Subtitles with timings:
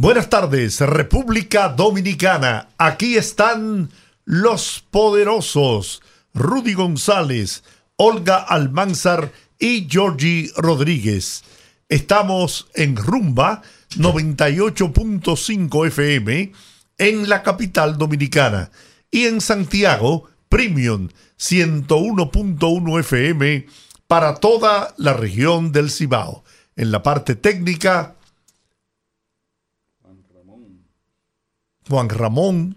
[0.00, 2.68] Buenas tardes, República Dominicana.
[2.78, 3.90] Aquí están
[4.24, 6.02] los poderosos
[6.34, 7.64] Rudy González,
[7.96, 11.42] Olga Almanzar y Georgie Rodríguez.
[11.88, 13.62] Estamos en Rumba
[13.96, 16.52] 98.5 FM
[16.96, 18.70] en la capital dominicana
[19.10, 21.08] y en Santiago Premium
[21.40, 23.66] 101.1 FM
[24.06, 26.44] para toda la región del Cibao.
[26.76, 28.14] En la parte técnica,
[31.88, 32.76] Juan Ramón,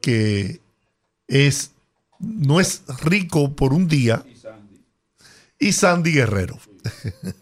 [0.00, 0.60] que
[1.28, 1.72] es,
[2.18, 4.24] no es rico por un día,
[5.58, 6.58] y Sandy Guerrero.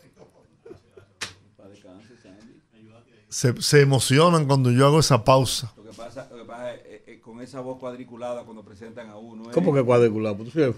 [3.28, 5.72] se, se, emocionan cuando yo hago esa pausa.
[5.76, 9.10] Lo que pasa, lo que pasa es, es, es, con esa voz cuadriculada cuando presentan
[9.10, 9.50] a uno.
[9.52, 10.36] ¿Cómo que cuadriculada?
[10.36, 10.76] Pues tú eres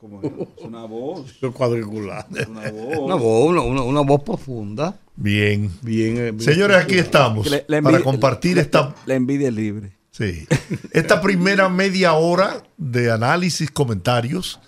[0.00, 1.28] una voz.
[1.38, 2.98] Es una voz.
[2.98, 4.98] Una voz, una, una, una voz profunda.
[5.16, 5.70] Bien.
[5.82, 9.54] Bien, eh, bien Señores, aquí estamos La- la para compartir la- esta, La envidia es
[9.54, 9.92] libre.
[10.10, 10.46] sí,
[10.92, 14.60] esta primera media hora de análisis, comentarios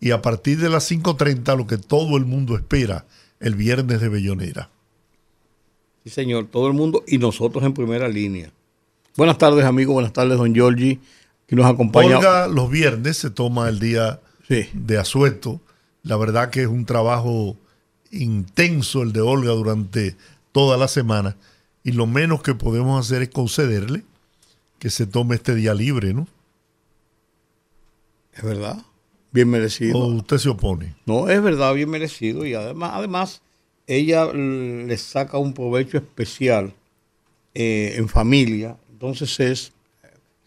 [0.00, 3.06] y a partir de las 5.30 lo que todo el mundo espera
[3.40, 4.68] el viernes de Bellonera.
[6.04, 8.50] Sí, señor, todo el mundo y nosotros en primera línea.
[9.16, 9.94] Buenas tardes, amigos.
[9.94, 11.00] Buenas tardes, don Giorgi,
[11.46, 12.18] que nos acompaña.
[12.18, 14.68] Olga los viernes se toma el día Sí.
[14.72, 15.60] de asueto.
[16.02, 17.56] La verdad que es un trabajo
[18.10, 20.16] intenso el de Olga durante
[20.52, 21.36] toda la semana
[21.82, 24.02] y lo menos que podemos hacer es concederle
[24.78, 26.26] que se tome este día libre, ¿no?
[28.34, 28.78] Es verdad.
[29.32, 29.98] Bien merecido.
[29.98, 30.94] ¿O usted se opone?
[31.06, 32.46] No, es verdad, bien merecido.
[32.46, 33.42] Y además, además
[33.86, 36.72] ella le saca un provecho especial
[37.54, 38.76] eh, en familia.
[38.92, 39.72] Entonces es.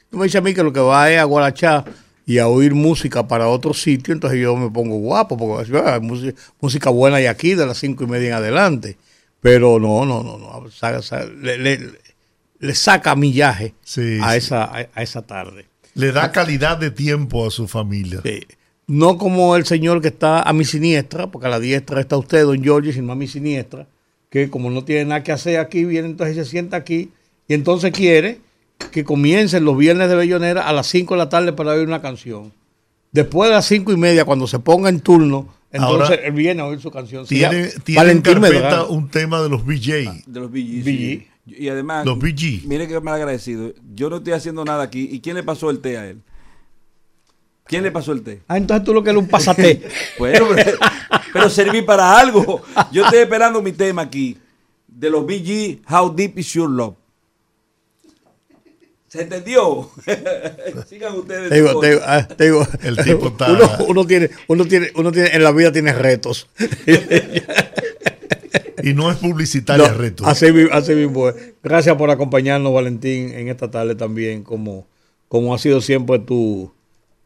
[0.09, 1.83] Tú me dices a mí que lo que va es a Guarachá
[2.27, 6.37] y a oír música para otro sitio, entonces yo me pongo guapo, porque ah, música,
[6.61, 8.97] música buena hay aquí de las cinco y media en adelante.
[9.39, 10.69] Pero no, no, no, no.
[10.69, 11.79] saca- saca- le, le-
[12.59, 14.37] le saca millaje Sí, a, sí.
[14.39, 15.65] Esa, a, a esa tarde.
[15.95, 18.19] Le da calidad de tiempo a su familia.
[18.23, 18.41] Sí.
[18.87, 22.43] No como el señor que está a mi siniestra, porque a la diestra está usted,
[22.43, 23.87] don Giorgi, sino a mi siniestra,
[24.29, 27.09] que como no tiene nada que hacer aquí, viene entonces se sienta aquí
[27.47, 28.39] y entonces quiere
[28.91, 32.01] que comiencen los viernes de Bellonera a las 5 de la tarde para oír una
[32.01, 32.53] canción.
[33.11, 36.61] Después de las cinco y media, cuando se ponga en turno, entonces Ahora, él viene
[36.61, 37.25] a oír su canción.
[37.25, 38.87] Tiene, tiene en Valentín carpeta Medrano.
[38.89, 40.23] un tema de los BJ.
[40.25, 40.83] De los BG.
[40.83, 41.27] BG.
[41.45, 42.05] Y además.
[42.05, 42.65] Los BG.
[42.65, 43.73] Mire que mal agradecido.
[43.93, 45.09] Yo no estoy haciendo nada aquí.
[45.11, 46.21] ¿Y quién le pasó el té a él?
[47.65, 48.41] ¿Quién le pasó el té?
[48.47, 49.81] Ah, entonces tú lo que eres un pasate.
[50.17, 50.77] Bueno, pero,
[51.33, 52.61] pero serví para algo.
[52.91, 54.37] Yo estoy esperando mi tema aquí.
[54.87, 56.95] De los BG, How Deep Is Your Love.
[59.07, 59.89] ¿Se entendió?
[60.87, 61.49] Sigan ustedes.
[61.49, 64.91] Te digo, te digo, ah, te digo, El tipo está- uno, uno tiene, uno tiene,
[64.95, 66.47] uno tiene, en la vida tiene retos.
[68.83, 70.25] Y no es publicitaria No, reto.
[70.25, 71.35] Así, así mismo es.
[71.63, 74.87] Gracias por acompañarnos, Valentín, en esta tarde también, como,
[75.27, 76.71] como ha sido siempre tu,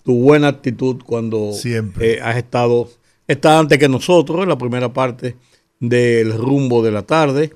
[0.03, 2.13] tu buena actitud cuando Siempre.
[2.13, 2.89] eh, has estado,
[3.27, 5.35] estás antes que nosotros en la primera parte
[5.79, 7.53] del rumbo de la tarde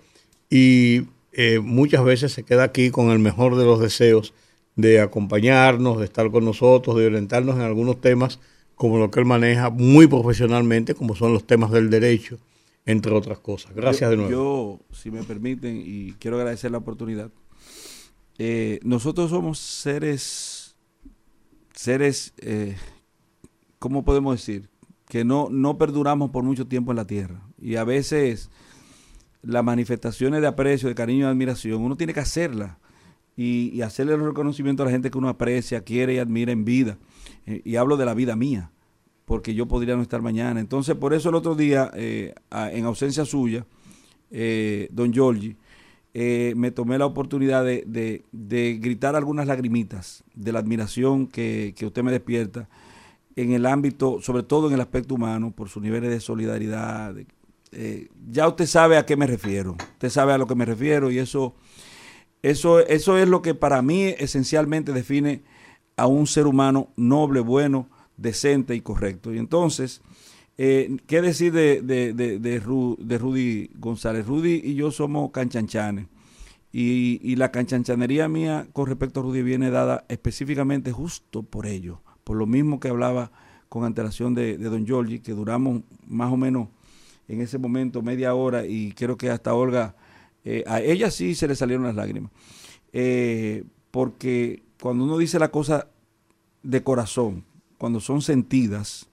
[0.50, 1.04] y
[1.38, 4.34] eh, muchas veces se queda aquí con el mejor de los deseos
[4.78, 8.40] de acompañarnos, de estar con nosotros, de orientarnos en algunos temas
[8.76, 12.38] como lo que él maneja muy profesionalmente, como son los temas del derecho,
[12.86, 13.74] entre otras cosas.
[13.76, 14.32] Gracias yo, de nuevo.
[14.32, 17.32] Yo, si me permiten, y quiero agradecer la oportunidad.
[18.38, 20.76] eh, nosotros somos seres,
[21.74, 22.76] seres, eh,
[23.80, 24.70] ¿cómo podemos decir?
[25.10, 27.42] Que no, no perduramos por mucho tiempo en la tierra.
[27.62, 28.50] Y a veces
[29.46, 32.78] las manifestaciones de aprecio, de cariño y admiración, uno tiene que hacerlas.
[33.38, 36.98] Y, hacerle los reconocimientos a la gente que uno aprecia, quiere y admira en vida.
[37.46, 38.72] Eh, y hablo de la vida mía
[39.26, 40.60] porque yo podría no estar mañana.
[40.60, 43.66] Entonces, por eso el otro día, eh, en ausencia suya,
[44.32, 45.58] eh, don Giorgi,
[46.14, 47.84] eh, me tomé la oportunidad de,
[48.32, 52.70] de- gritar algunas lagrimitas de la admiración que, que usted me despierta
[53.36, 57.14] en el ámbito, sobre todo en el aspecto humano, por sus niveles de solidaridad.
[57.16, 57.28] de-
[57.76, 61.12] eh, ya usted sabe a qué me refiero, usted sabe a lo que me refiero
[61.12, 61.54] y eso,
[62.42, 65.44] eso, eso es lo que para mí esencialmente define
[65.98, 67.88] a un ser humano noble, bueno,
[68.18, 69.34] decente y correcto.
[69.34, 70.02] Y entonces,
[70.58, 74.26] eh, ¿qué decir de, de, de, de Ru- de Rudy González?
[74.26, 76.08] Rudy y yo somos canchanchanes.
[76.72, 82.02] Y, y la canchanchanería mía con respecto a Rudy viene dada específicamente justo por ello,
[82.26, 83.32] por lo mismo que hablaba
[83.70, 86.68] con antelación de, de Don Giorgi, que duramos más o menos
[87.28, 89.96] en ese momento media hora y creo que hasta Olga,
[90.44, 92.32] eh, a ella sí se le salieron las lágrimas.
[92.94, 95.88] Eh, porque cuando uno dice la cosa
[96.64, 97.46] de corazón,
[97.78, 99.08] cuando son sentidas,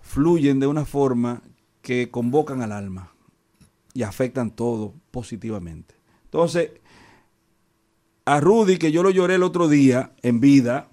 [0.00, 1.42] fluyen de una forma
[1.82, 3.12] que convocan al alma
[3.94, 5.94] y afectan todo positivamente.
[6.24, 6.70] Entonces,
[8.24, 10.88] a Rudy, que yo lo lloré el otro día en vida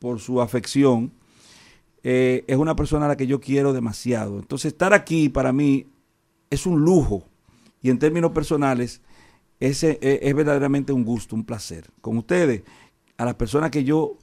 [0.00, 1.12] por su afección,
[2.04, 4.38] eh, es una persona a la que yo quiero demasiado.
[4.38, 5.86] Entonces, estar aquí para mí
[6.50, 7.24] es un lujo
[7.80, 9.00] y en términos personales
[9.60, 11.88] ese es, es verdaderamente un gusto, un placer.
[12.00, 12.62] Con ustedes,
[13.16, 14.16] a las personas que yo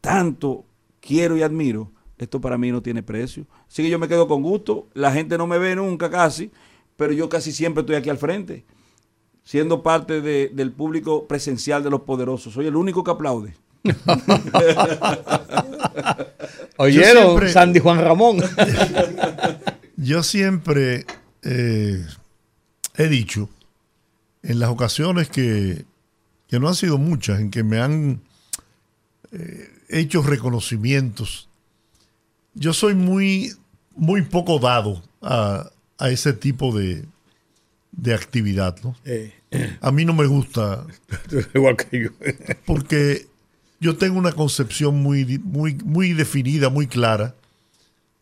[0.00, 0.64] tanto
[1.00, 3.46] quiero y admiro, esto para mí no tiene precio.
[3.68, 4.88] Así que yo me quedo con gusto.
[4.94, 6.50] La gente no me ve nunca casi,
[6.96, 8.64] pero yo casi siempre estoy aquí al frente,
[9.42, 12.52] siendo parte de- del público presencial de los poderosos.
[12.54, 13.54] Soy el único que aplaude.
[16.76, 18.38] Oyeron, siempre- Sandy Juan Ramón.
[19.96, 21.06] Yo siempre
[21.42, 22.04] eh,
[22.96, 23.48] he dicho,
[24.42, 25.84] en las ocasiones que,
[26.48, 28.20] que no han sido muchas, en que me han
[29.32, 31.48] eh, hecho reconocimientos,
[32.54, 33.52] yo soy muy,
[33.96, 37.04] muy poco dado a, a ese tipo de,
[37.92, 38.76] de actividad.
[38.82, 38.96] ¿no?
[39.04, 39.32] Eh,
[39.80, 40.84] A mí no me gusta
[41.54, 42.10] igual que yo.
[42.66, 43.26] porque
[43.84, 47.34] yo tengo una concepción muy, muy, muy definida, muy clara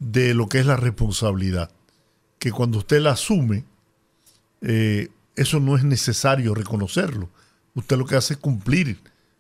[0.00, 1.70] de lo que es la responsabilidad.
[2.40, 3.64] Que cuando usted la asume,
[4.60, 7.28] eh, eso no es necesario reconocerlo.
[7.74, 8.98] Usted lo que hace es cumplir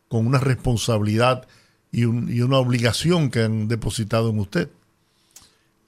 [0.08, 1.48] con una responsabilidad
[1.90, 4.70] y, un- y una obligación que han depositado en usted.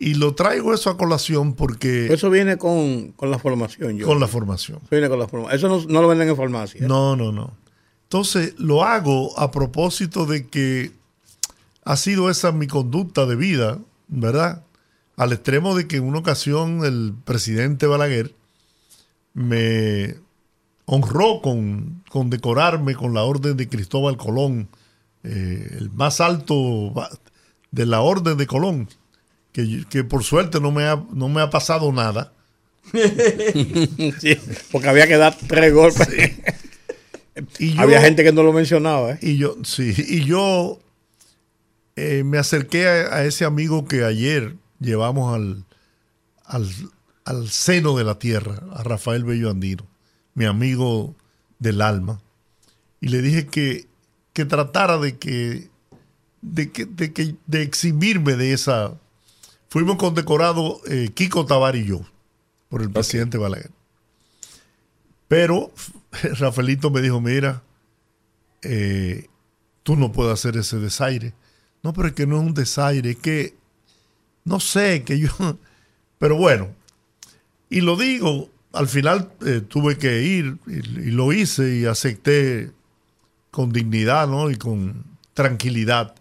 [0.00, 3.96] Y lo traigo eso a colación porque Eso viene con, con la formación.
[3.96, 4.06] Yo.
[4.06, 4.78] con la formación.
[4.78, 5.56] Eso viene con la formación.
[5.56, 6.86] Eso no, no lo venden en farmacia.
[6.88, 7.52] No, no, no.
[8.04, 10.92] Entonces lo hago a propósito de que
[11.84, 13.78] ha sido esa mi conducta de vida,
[14.08, 14.64] ¿verdad?
[15.16, 18.34] Al extremo de que en una ocasión el presidente Balaguer
[19.34, 20.16] me
[20.86, 24.68] honró con, con decorarme con la orden de Cristóbal Colón,
[25.22, 26.92] eh, el más alto
[27.70, 28.88] de la orden de Colón,
[29.52, 32.32] que, que por suerte no me ha, no me ha pasado nada.
[34.20, 34.38] Sí,
[34.70, 36.08] porque había que dar tres golpes.
[37.58, 39.12] Y yo- Había gente que no lo mencionaba.
[39.12, 39.18] ¿eh?
[39.22, 40.78] Y yo, sí, y yo
[41.96, 45.64] eh, me acerqué a, a ese amigo que ayer llevamos al,
[46.44, 46.68] al,
[47.24, 49.86] al seno de la tierra, a Rafael Bello Andino,
[50.34, 51.14] mi amigo
[51.58, 52.20] del alma,
[53.00, 53.86] y le dije que,
[54.32, 55.68] que tratara de que,
[56.42, 58.94] de que, de que, de eximirme de esa.
[59.68, 62.00] Fuimos condecorados eh, Kiko Tabar y yo,
[62.68, 63.70] por el presidente Balaguer.
[65.26, 65.72] Pero
[66.38, 67.62] Rafaelito me dijo, mira,
[68.62, 69.28] eh,
[69.82, 71.34] tú no puedes hacer ese desaire.
[71.82, 73.54] No, pero es que no es un desaire, es que,
[74.44, 75.28] no sé, que yo,
[76.18, 76.68] pero bueno,
[77.68, 82.72] y lo digo, al final eh, tuve que ir y, y lo hice y acepté
[83.50, 84.50] con dignidad, ¿no?
[84.50, 86.14] Y con tranquilidad.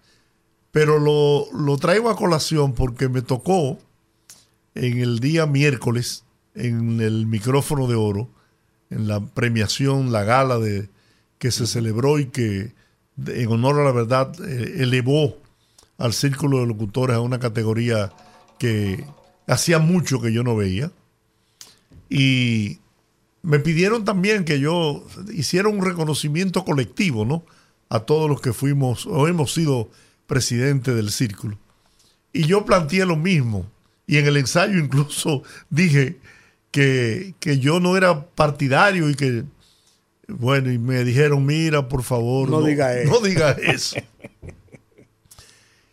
[0.71, 3.79] Pero lo, lo traigo a colación porque me tocó
[4.75, 6.25] en el día miércoles,
[6.55, 8.29] en el micrófono de oro,
[8.93, 10.89] en la premiación, la gala de,
[11.37, 12.73] que se celebró y que
[13.27, 15.37] en honor a la verdad eh, elevó
[15.97, 18.11] al círculo de locutores a una categoría
[18.59, 19.05] que
[19.47, 20.91] hacía mucho que yo no veía.
[22.09, 22.79] Y
[23.41, 27.43] me pidieron también que yo hiciera un reconocimiento colectivo, ¿no?
[27.89, 29.89] A todos los que fuimos o hemos sido
[30.27, 31.57] presidente del círculo.
[32.31, 33.69] Y yo planteé lo mismo.
[34.07, 36.19] Y en el ensayo incluso dije
[36.73, 39.43] que, que yo no era partidario y que,
[40.27, 43.11] bueno, y me dijeron, mira, por favor, No diga eso".
[43.11, 43.97] No diga eso.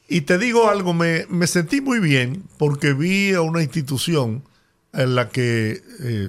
[0.09, 4.43] y te digo algo, me, me sentí muy bien porque vi a una institución
[4.95, 6.29] en la que eh,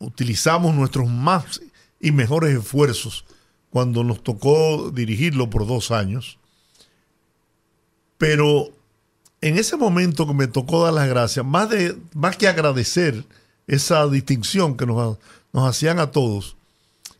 [0.00, 1.62] utilizamos nuestros más
[2.00, 3.24] y mejores esfuerzos
[3.70, 6.36] cuando nos tocó dirigirlo por dos años.
[8.18, 8.72] Pero
[9.40, 13.24] en ese momento que me tocó dar las gracias, más, de, más que agradecer
[13.66, 15.18] esa distinción que nos,
[15.54, 16.56] hacían a todos,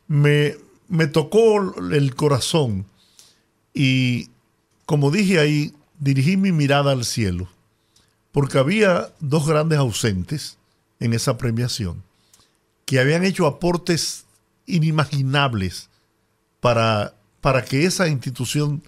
[0.06, 0.56] me,
[0.88, 2.86] me tocó el corazón
[3.74, 4.30] y,
[4.86, 7.48] como dije ahí, dirigí mi mirada al cielo,
[8.32, 10.58] porque había dos grandes ausentes
[11.00, 12.02] en esa premiación
[12.84, 14.24] que habían hecho aportes
[14.66, 15.90] inimaginables
[16.60, 18.82] para, para que esa institución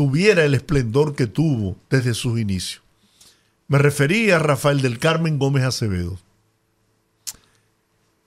[0.00, 2.82] tuviera el esplendor que tuvo desde sus inicios.
[3.68, 6.18] Me refería a Rafael del Carmen Gómez Acevedo.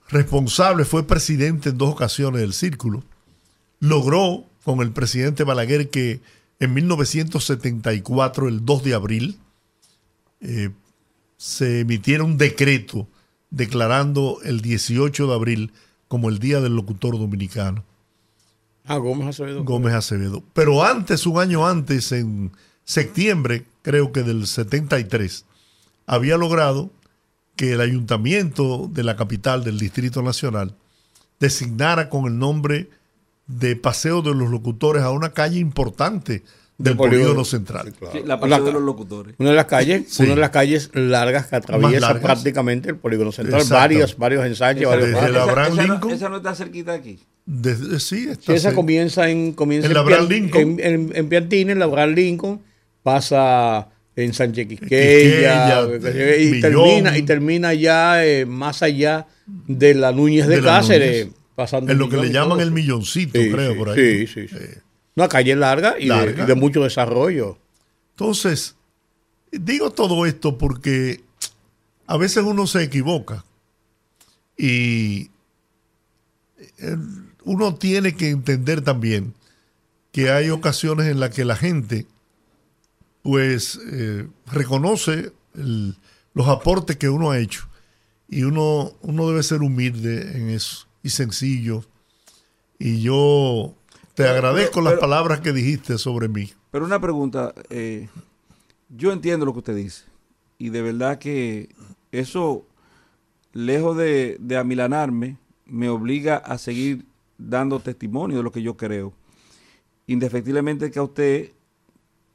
[0.08, 3.03] responsable, fue presidente en dos ocasiones del círculo,
[3.80, 6.22] logró con el presidente Balaguer que
[6.60, 9.39] en 1974, el 2 de abril,
[10.42, 10.70] eh,
[11.38, 13.08] se emitiera un decreto
[13.50, 15.74] declarando el 18 de abril
[16.08, 17.84] como el Día del Locutor Dominicano.
[18.85, 19.63] Ah, Gómez Acevedo.
[19.63, 20.43] Gómez Acevedo.
[20.53, 22.51] Pero antes, un año antes, en
[22.83, 25.45] septiembre, creo que del 73,
[26.05, 26.91] había logrado
[27.55, 30.75] que el ayuntamiento de la capital del Distrito Nacional
[31.39, 32.89] designara con el nombre
[33.47, 36.43] de Paseo de los Locutores a una calle importante
[36.77, 37.88] del polígono, central.
[37.88, 38.13] Sí, claro.
[38.13, 39.36] sí, la Paseo de los Locutores.
[39.38, 40.24] Una de las calles, sí.
[40.24, 42.24] una de las calles largas que atraviesa largas.
[42.24, 43.62] prácticamente el polígono central.
[43.62, 43.80] Exacto.
[43.80, 44.92] Varios, varios ensayos.
[44.92, 46.10] Desde varios el Abraham esa, Lincoln.
[46.10, 47.20] No, esa no está cerquita aquí.
[47.46, 50.62] Desde, sí, está sí, esa comienza en comienza en, Abraham Lincoln.
[50.62, 52.62] En, en, en Piantini, en la Lincoln,
[53.03, 59.27] pasa en Sánchez Quisqueya, Quisqueya y, termina, y termina ya eh, más allá
[59.68, 61.25] de la Núñez de, de Cáceres.
[61.25, 61.44] Núñez.
[61.56, 64.25] Pasando en lo que le llaman el milloncito, sí, creo, sí, por ahí.
[64.25, 64.56] Sí, sí, sí.
[64.60, 64.77] Eh,
[65.15, 67.58] Una calle larga y, larga de, y, de, mucho desarrollo.
[68.12, 68.75] Entonces,
[69.51, 71.24] digo todo esto porque
[72.08, 73.46] a veces uno se equivoca
[74.58, 75.29] y
[77.43, 79.34] uno tiene que entender también
[80.12, 82.05] que hay ocasiones en las que la gente
[83.22, 85.96] pues eh, reconoce el,
[86.34, 87.67] los aportes que uno ha hecho
[88.27, 91.86] y uno, uno debe ser humilde en eso y sencillo.
[92.79, 93.75] Y yo
[94.13, 96.51] te agradezco pero, las palabras que dijiste sobre mí.
[96.72, 98.10] Pero una pregunta, eh,
[98.89, 100.05] yo entiendo lo que usted dice
[100.58, 101.70] y de verdad que
[102.12, 102.65] eso,
[103.51, 107.05] lejos de, de amilanarme, me obliga a seguir
[107.38, 109.13] dando testimonio de lo que yo creo.
[110.08, 111.51] Indefectiblemente que a usted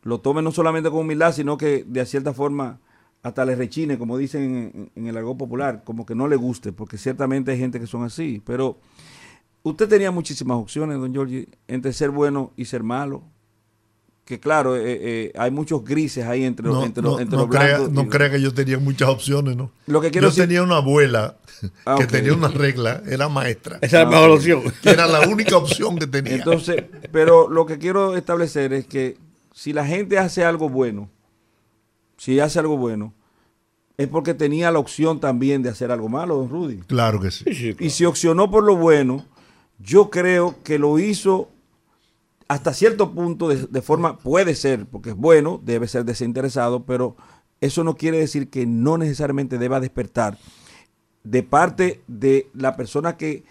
[0.03, 2.81] lo tome no solamente con humildad, sino que de cierta forma
[3.23, 4.43] hasta le rechine, como dicen
[4.75, 7.87] en, en, el argot popular, como que no le guste, porque ciertamente hay gente que
[7.87, 8.43] son así.
[8.45, 8.79] Pero
[9.63, 13.23] usted tenía muchísimas opciones, don Giorgi, entre ser bueno y ser malo.
[14.25, 17.51] Que claro, eh, eh, hay muchos grises ahí entre, no, entre, no, entre no los
[17.57, 17.93] crea, blancos.
[17.93, 19.71] No crea que yo tenía muchas opciones, ¿no?
[19.87, 21.39] Lo que quiero yo decir, tenía una abuela
[21.87, 23.79] Ah, que tenía una regla, era maestra.
[23.81, 24.63] Esa es la Ah, mejor opción.
[24.83, 26.35] Que era la única opción que tenía.
[26.35, 29.17] Entonces, pero lo que quiero establecer es que
[29.55, 31.09] si la gente hace algo bueno,
[32.19, 33.15] si hace algo bueno,
[33.97, 36.77] es porque tenía la opción también de hacer algo malo, don Rudy.
[36.87, 37.45] claro que sí.
[37.47, 39.25] Sí, sí, Y si opcionó por lo bueno,
[39.79, 41.49] yo creo que lo hizo
[42.49, 47.15] hasta cierto punto de, forma, puede ser, porque es bueno, debe ser desinteresado, pero
[47.61, 50.39] eso no quiere decir que no necesariamente deba despertar
[51.25, 53.45] de parte de la persona que,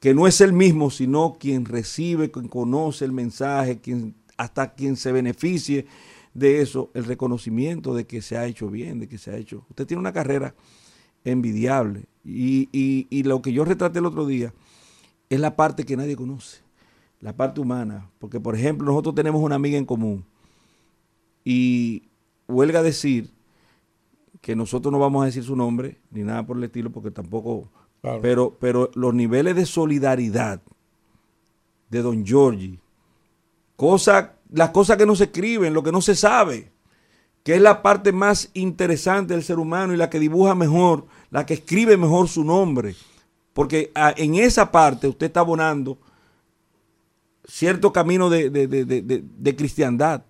[0.00, 4.96] que no es el mismo, sino quien recibe, quien conoce el mensaje, quien, hasta quien
[4.96, 5.86] se beneficie
[6.34, 9.64] de eso, el reconocimiento de que se ha hecho bien, de que se ha hecho.
[9.70, 10.54] Usted tiene una carrera
[11.24, 14.52] envidiable y, y, y lo que yo retraté el otro día
[15.34, 16.60] es la parte que nadie conoce,
[17.20, 20.24] la parte humana, porque por ejemplo nosotros tenemos una amiga en común
[21.44, 22.08] y
[22.48, 23.30] huelga decir
[24.40, 27.70] que nosotros no vamos a decir su nombre ni nada por el estilo porque tampoco
[28.00, 28.20] Claro.
[28.20, 30.60] pero pero los niveles de solidaridad
[31.88, 32.80] de Don Giorgi
[33.76, 36.70] cosa, las cosas que no se escriben, lo que no se sabe,
[37.42, 41.46] que es la parte más interesante del ser humano y la que dibuja mejor, la
[41.46, 42.94] que escribe mejor su nombre,
[43.52, 45.98] porque a, en esa parte usted está abonando
[47.46, 50.22] cierto camino de, de, de, de, cristiandad,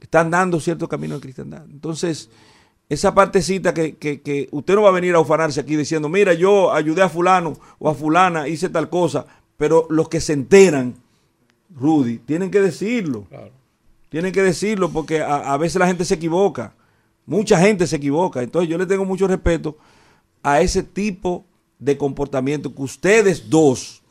[0.00, 1.64] están dando cierto camino de cristiandad.
[1.70, 2.30] Entonces,
[2.88, 6.34] esa partecita que, que, que, usted no va a venir a ufanarse aquí diciendo, mira,
[6.34, 10.94] yo ayudé a fulano o a fulana, hice tal cosa, pero los que se enteran,
[11.74, 13.24] Rudy, tienen que decirlo.
[13.28, 13.52] Claro.
[14.08, 16.74] Tienen que decirlo porque a, a, veces la gente se equivoca.
[17.24, 18.42] Mucha gente se equivoca.
[18.42, 19.78] Entonces yo le tengo mucho respeto
[20.42, 21.46] a ese tipo
[21.82, 24.02] de comportamiento que ustedes dos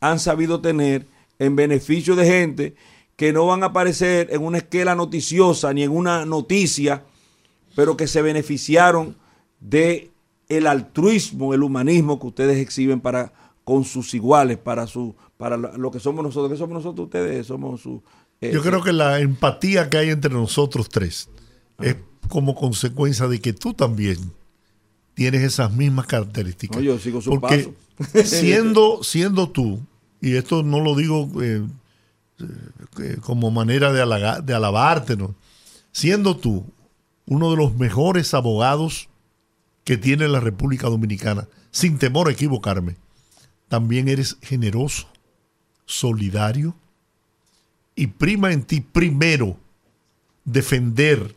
[0.00, 1.06] han sabido tener
[1.38, 2.74] en beneficio de gente
[3.14, 7.04] que no van a aparecer en una esquela noticiosa ni en una noticia,
[7.76, 9.16] pero que se beneficiaron
[9.60, 10.10] de
[10.48, 15.90] el altruismo, el humanismo que ustedes exhiben para con sus iguales, para su para lo
[15.92, 18.02] que somos nosotros, que somos nosotros ustedes, somos su
[18.40, 21.28] eh, Yo creo que la empatía que hay entre nosotros tres
[21.78, 21.84] ah.
[21.86, 21.96] es
[22.28, 24.18] como consecuencia de que tú también
[25.14, 26.76] tienes esas mismas características.
[26.78, 28.24] No, yo sigo su Porque paso.
[28.28, 29.80] siendo, siendo tú,
[30.20, 31.66] y esto no lo digo eh,
[33.00, 35.34] eh, como manera de, halaga, de alabarte, ¿no?
[35.92, 36.64] siendo tú
[37.26, 39.08] uno de los mejores abogados
[39.84, 42.96] que tiene la República Dominicana, sin temor a equivocarme,
[43.68, 45.08] también eres generoso,
[45.86, 46.74] solidario
[47.94, 49.56] y prima en ti primero
[50.44, 51.34] defender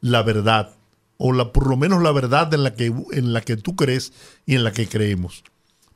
[0.00, 0.73] la verdad
[1.16, 4.12] o la, por lo menos la verdad en la, que, en la que tú crees
[4.46, 5.44] y en la que creemos.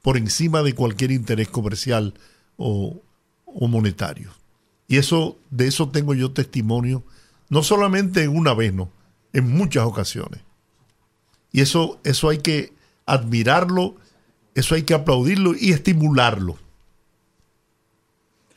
[0.02, 2.14] por encima de cualquier interés comercial
[2.56, 3.02] o,
[3.44, 4.30] o monetario.
[4.86, 7.04] Y eso, de eso tengo yo testimonio,
[7.50, 8.90] no solamente en una vez, no,
[9.32, 10.40] en muchas ocasiones.
[11.52, 12.72] Y eso, eso hay que
[13.06, 13.96] admirarlo,
[14.54, 16.56] eso hay que aplaudirlo y estimularlo.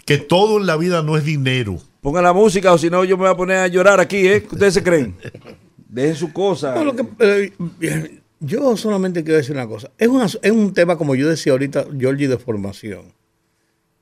[0.06, 1.80] Que todo en la vida no es dinero.
[2.02, 4.46] Pongan la música o si no yo me voy a poner a llorar aquí, ¿eh?
[4.50, 5.16] ¿Ustedes se creen?
[5.92, 6.74] Dejen su cosa.
[6.96, 9.92] Que- eh, yo solamente quiero decir una cosa.
[9.98, 13.14] Es, una- es un tema, como yo decía ahorita, Georgie, de formación.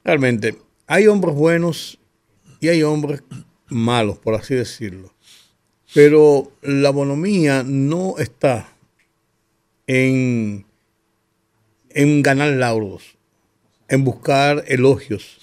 [0.03, 0.55] Realmente,
[0.87, 1.99] hay hombres buenos
[2.61, 3.23] y hay hombres
[3.67, 5.13] malos, por así decirlo.
[5.93, 8.69] Pero la bonomía no está
[9.87, 10.65] en,
[11.89, 13.17] en ganar lauros,
[13.87, 15.39] en buscar elogios,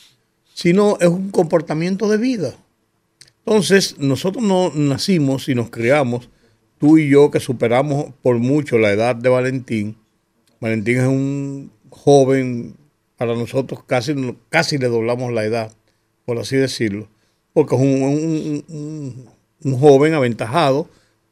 [0.55, 2.55] sino es un comportamiento de vida.
[3.45, 6.29] Entonces, nosotros no nacimos y nos criamos,
[6.79, 9.97] tú y yo que superamos por mucho la edad de Valentín.
[10.61, 12.75] Valentín es un joven,
[13.17, 14.15] para nosotros casi,
[14.49, 15.73] casi le doblamos la edad,
[16.25, 17.09] por así decirlo,
[17.53, 19.27] porque es un, un- un-
[19.65, 20.89] un joven aventajado,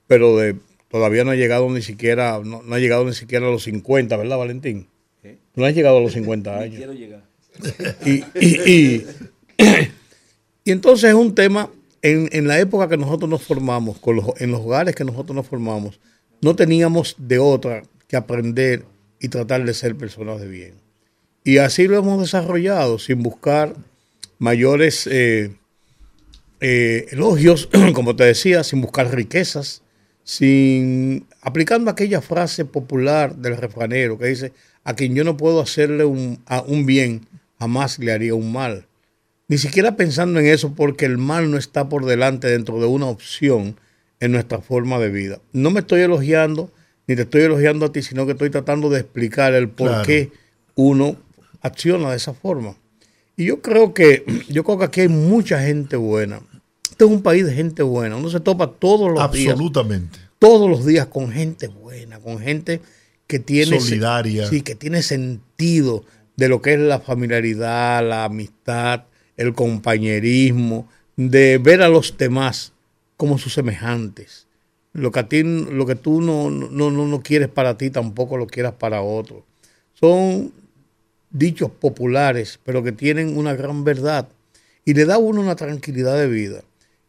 [0.06, 0.56] pero de,
[0.90, 4.16] todavía no ha llegado ni siquiera, no, no ha llegado ni siquiera a los 50,
[4.16, 4.86] ¿verdad, Valentín?
[5.56, 6.76] No has llegado a los 50 años.
[6.76, 7.24] Quiero llegar.
[8.04, 9.06] Y, y- y-
[10.64, 11.70] y entonces es un tema,
[12.04, 13.96] en, en la época que nosotros nos formamos,
[14.38, 15.98] en los hogares que nosotros nos formamos,
[16.42, 18.84] no teníamos de otra que aprender
[19.18, 20.74] y tratar de ser personas de bien.
[21.44, 23.74] Y así lo hemos desarrollado, sin buscar
[24.38, 25.56] mayores eh,
[26.60, 29.82] eh, elogios, como te decía, sin buscar riquezas,
[30.24, 34.52] sin aplicando aquella frase popular del refranero que dice,
[34.84, 37.26] a quien yo no puedo hacerle un, a- un bien,
[37.58, 38.86] jamás le haría un mal.
[39.48, 43.06] Ni siquiera pensando en eso porque el mal no está por delante dentro de una
[43.06, 43.76] opción
[44.20, 45.40] en nuestra forma de vida.
[45.52, 46.70] No me estoy elogiando,
[47.06, 50.04] ni te estoy elogiando a ti, sino que estoy tratando de explicar el por Claro.
[50.04, 50.32] qué
[50.76, 51.16] uno
[51.60, 52.74] acciona de esa forma.
[53.36, 56.40] Y yo creo que, yo creo que aquí hay mucha gente buena.
[56.90, 58.16] Este es un país de gente buena.
[58.16, 60.18] Uno se topa todos los días Absolutamente.
[60.38, 62.80] todos los días con gente buena, con gente
[63.26, 64.48] que tiene Solidaria.
[64.48, 66.04] sí, que tiene sentido
[66.36, 69.04] de lo que es la familiaridad, la amistad,
[69.36, 72.72] el compañerismo, de ver a los demás
[73.16, 74.46] como sus semejantes.
[74.92, 78.36] Lo que a ti, lo que tú no, no, no, no quieres para ti, tampoco
[78.36, 79.44] lo quieras para otro.
[79.94, 80.52] Son
[81.30, 84.28] dichos populares, pero que tienen una gran verdad
[84.84, 86.62] y le da a uno una tranquilidad de vida.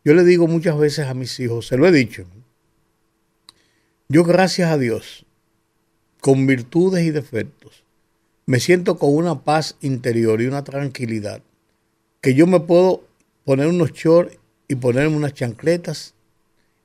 [0.03, 2.25] Yo le digo muchas veces a mis hijos, se lo he dicho,
[4.07, 5.25] yo gracias a Dios,
[6.21, 7.83] con virtudes y defectos,
[8.45, 11.41] me siento con una paz interior y una tranquilidad,
[12.25, 13.03] que yo me puedo
[13.43, 14.35] poner unos shorts
[14.67, 16.15] y ponerme unas chancletas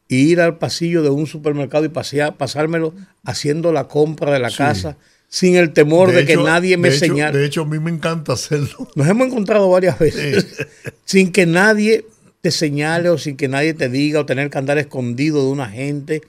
[0.06, 2.92] y ir al pasillo de un supermercado y pasear, pasármelo
[3.24, 4.58] haciendo la compra de la Sí.
[4.58, 4.98] casa
[5.28, 7.38] sin el temor de, que hecho- nadie me señale.
[7.38, 8.86] De hecho, a mí me encanta hacerlo.
[8.96, 10.66] Nos hemos encontrado varias veces
[11.06, 12.04] sin que nadie
[12.42, 15.70] te señale o sin que nadie te diga o tener que andar escondido de una
[15.70, 16.20] gente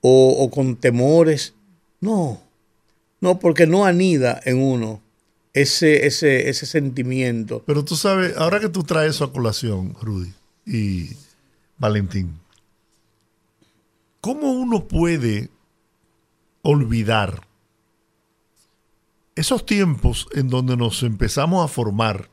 [0.00, 1.54] o, o con temores.
[2.00, 2.40] No,
[3.20, 5.00] no, porque no anida en uno
[5.52, 7.62] ese, ese, ese sentimiento.
[7.66, 10.32] Pero tú sabes, ahora que tú traes eso a colación, Rudy
[10.66, 11.10] y
[11.78, 12.38] Valentín,
[14.20, 15.50] ¿cómo uno puede
[16.62, 17.46] olvidar
[19.34, 22.28] esos tiempos en donde nos empezamos a formar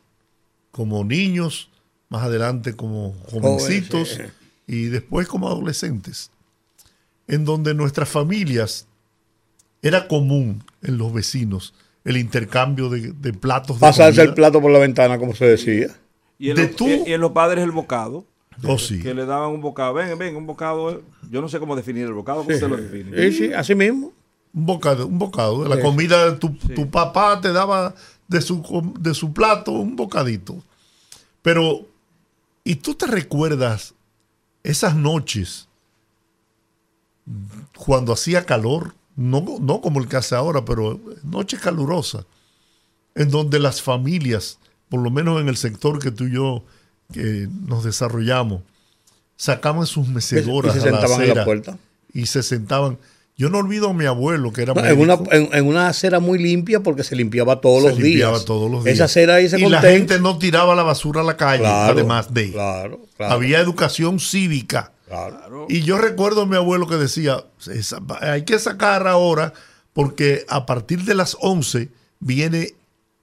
[0.71, 1.69] como niños,
[2.09, 4.19] más adelante como jovencitos
[4.67, 6.31] y después como adolescentes,
[7.27, 8.87] en donde nuestras familias
[9.81, 11.73] era común en los vecinos
[12.07, 15.87] el intercambio de, de platos de Pasarse el plato por la ventana, como se decía.
[16.39, 18.25] Y en, De los, tú- y- y en los padres el bocado.
[18.63, 18.99] Oh, sí.
[19.01, 19.93] Que le daban un bocado.
[19.93, 20.91] Ven, ven, un bocado.
[20.91, 21.01] eh.
[21.29, 22.39] Yo no sé cómo definir el bocado.
[22.43, 23.31] ¿Cómo usted lo define?
[23.31, 24.13] Sí, sí, así mismo.
[24.53, 25.67] Un bocado, un bocado.
[25.67, 25.81] La Sí.
[25.81, 27.93] comida, de tu, tu papá te daba
[28.27, 30.55] de su, de su plato un bocadito.
[31.41, 31.81] Pero,
[32.63, 33.93] ¿y tú te recuerdas
[34.63, 35.67] esas noches
[37.77, 38.93] cuando hacía calor?
[39.17, 42.25] No, no como el que hace ahora, pero noches calurosas,
[43.15, 46.63] en donde las familias, por lo menos en el sector que tú y yo
[47.11, 48.61] que nos desarrollamos,
[49.35, 51.77] sacaban sus mecedoras Y se a la sentaban en la acera puerta.
[52.13, 52.97] y se sentaban.
[53.35, 56.19] Yo no olvido a mi abuelo, que era No, en, una, en, en una acera
[56.19, 58.45] muy limpia porque se limpiaba todos se los limpiaba días.
[58.45, 58.95] todos los días.
[58.95, 61.93] Esa acera ahí se y la gente no tiraba la basura a la calle, Claro,
[61.93, 62.51] además de.
[62.51, 63.33] Claro, claro.
[63.33, 64.91] Había educación cívica.
[65.07, 65.65] Claro.
[65.69, 69.53] Y yo recuerdo a mi abuelo que decía, "Esa- hay que sacar ahora
[69.93, 71.89] porque a partir de las 11
[72.19, 72.73] viene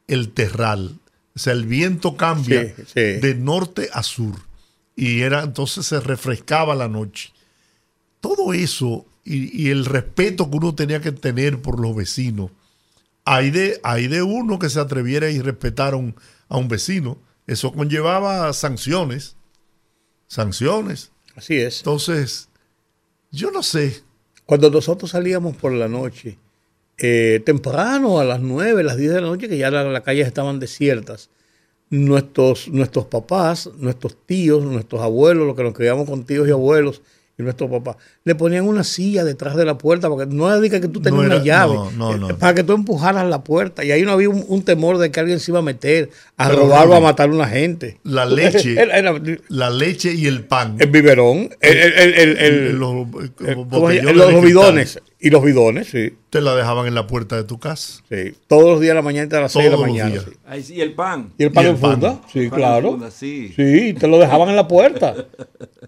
[0.08, 0.98] el terral.
[1.36, 3.00] O sea, el viento cambia Sí, sí.
[3.00, 4.34] de norte a sur.
[4.96, 7.32] Y era entonces se refrescaba la noche.
[8.20, 12.50] Todo eso y, y el respeto que uno tenía que tener por los vecinos,
[13.24, 16.14] hay de, hay de uno que se atreviera y respetara un-
[16.48, 17.18] a un vecino.
[17.46, 19.36] Eso conllevaba sanciones.
[20.28, 21.10] Sanciones.
[21.36, 21.78] Así es.
[21.78, 22.48] Entonces,
[23.30, 24.02] yo no sé.
[24.46, 26.38] Cuando nosotros salíamos por la noche,
[26.98, 30.26] eh, temprano, a las 9, las 10 de la noche, que ya la- las calles
[30.26, 31.30] estaban desiertas,
[31.90, 37.02] nuestros, nuestros papás, nuestros tíos, nuestros abuelos, los que nos criamos con tíos y abuelos,
[37.36, 40.70] y nuestros papás, le ponían una silla detrás de la puerta, porque no era de
[40.70, 42.38] que tú tenías No una llave, no, no, eh, no.
[42.38, 45.18] para que tú empujaras la puerta, y ahí no había un, un temor de que
[45.20, 47.98] alguien se iba a meter a Pero, robar o a matar a una gente.
[48.04, 50.76] la leche- Era- era- La leche y el pan.
[50.78, 53.06] el biberón, el, el- el- los,
[53.68, 55.00] botellones los bidones.
[55.26, 56.12] Y los bidones, sí.
[56.28, 58.02] Te la dejaban en la puerta de tu casa.
[58.10, 58.34] sí.
[58.46, 60.10] Todos los días de la mañana a las 6 de la mañana.
[60.10, 60.24] días.
[60.24, 60.62] sí.
[60.62, 61.32] Sí, el pan.
[61.38, 61.90] ¿Y el pan Y en el pan.
[61.92, 62.20] funda?
[62.30, 62.90] Sí, El pan en claro.
[62.90, 63.52] funda, sí.
[63.56, 65.14] Sí, te lo dejaban en la puerta.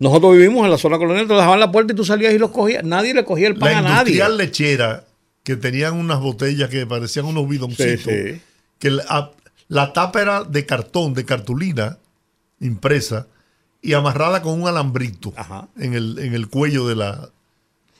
[0.00, 2.32] Nosotros vivimos en la zona colonial, te lo dejaban en la puerta y tú salías
[2.32, 2.82] y los cogías.
[2.82, 4.12] Nadie le cogía el pan La a nadie.
[4.14, 5.04] industrial lechera,
[5.42, 8.40] que tenían unas botellas que parecían unos bidoncitos, Sí, sí.
[8.78, 9.32] que la,
[9.68, 11.98] la tapa era de cartón, de cartulina
[12.60, 13.26] impresa
[13.82, 15.68] y amarrada con un alambrito Ajá.
[15.78, 17.28] en el, en el cuello de la...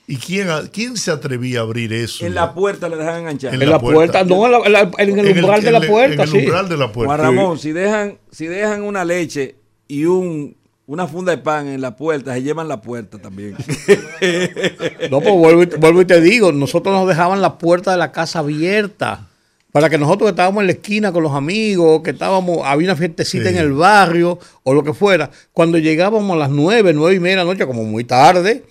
[0.09, 2.25] ¿Y quién, quién se atrevía a abrir eso?
[2.25, 3.53] En la puerta le dejan enganchar.
[3.53, 4.23] En En la puerta, puerta.
[4.23, 6.37] no, en, la- en la- en el umbral de la puerta, En el sí.
[6.45, 7.15] umbral de la puerta.
[7.15, 9.55] Juan Ramón, si dejan, si dejan una leche
[9.89, 13.55] y un, una funda de pan en la puerta, se llevan la puerta también.
[15.11, 17.97] No, pues vuelvo y, te- vuelvo y te digo, nosotros nos dejaban la puerta de
[17.97, 19.27] la casa abierta
[19.71, 22.95] para que nosotros que estábamos en la esquina con los amigos, que estábamos, había una
[22.95, 23.49] fiestecita Sí.
[23.49, 27.37] en el barrio o lo que fuera, cuando llegábamos a las nueve, nueve y media
[27.39, 28.63] de la noche, como muy tarde,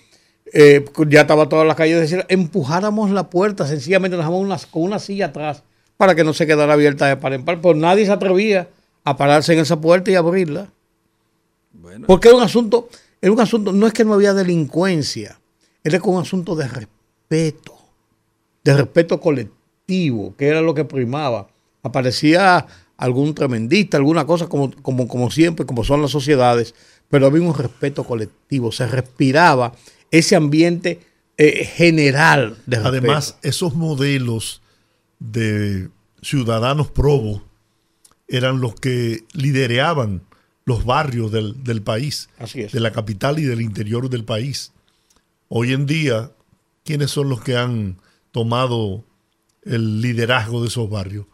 [0.53, 4.99] eh, ya estaba toda la calle desierta, empujáramos la puerta, sencillamente nos dejamos con una
[4.99, 5.63] silla atrás
[5.97, 8.69] para que no se quedara abierta de par en par, pues nadie se atrevía
[9.03, 10.69] a pararse en esa puerta y abrirla.
[11.73, 12.89] Bueno, Porque era un asunto,
[13.21, 15.39] era un asunto, no es que no había delincuencia,
[15.83, 17.77] era un asunto de respeto,
[18.63, 21.47] de respeto colectivo, que era lo que primaba.
[21.83, 22.65] Aparecía
[22.97, 26.75] algún tremendista, alguna cosa como, como, como siempre, como son las sociedades,
[27.09, 29.73] pero había un respeto colectivo, se respiraba
[30.11, 31.01] ese ambiente
[31.37, 32.87] eh, general de respeto.
[32.87, 34.61] Además, esos modelos
[35.19, 35.89] de
[36.21, 37.41] ciudadanos probos
[38.27, 40.21] eran los que lidereaban
[40.65, 42.71] los barrios del, del país, Así es.
[42.73, 44.73] de la capital y del interior del país.
[45.47, 46.31] Hoy en día,
[46.83, 49.05] ¿quiénes son los que han tomado
[49.63, 51.25] el liderazgo de esos barrios?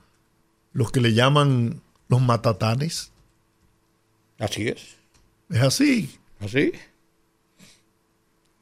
[0.71, 3.11] Los que le llaman los matatanes.
[4.37, 4.97] Así es.
[5.49, 6.11] Es así.
[6.39, 6.73] Así.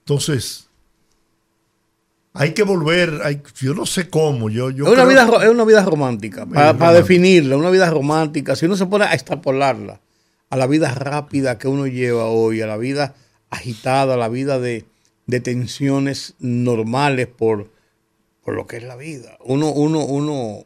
[0.01, 0.67] Entonces,
[2.33, 5.65] hay que volver, hay- yo no sé cómo, yo, yo es, una vida, es una
[5.65, 6.45] vida romántica.
[6.45, 8.55] Para, definirla, una vida romántica.
[8.55, 9.99] Si uno se pone a extrapolarla
[10.49, 13.15] a la vida rápida que uno lleva hoy, a la vida
[13.49, 14.85] agitada, a la vida de,
[15.27, 17.69] de tensiones normales por,
[18.43, 19.37] por lo que es la vida.
[19.43, 20.65] Uno, uno, uno,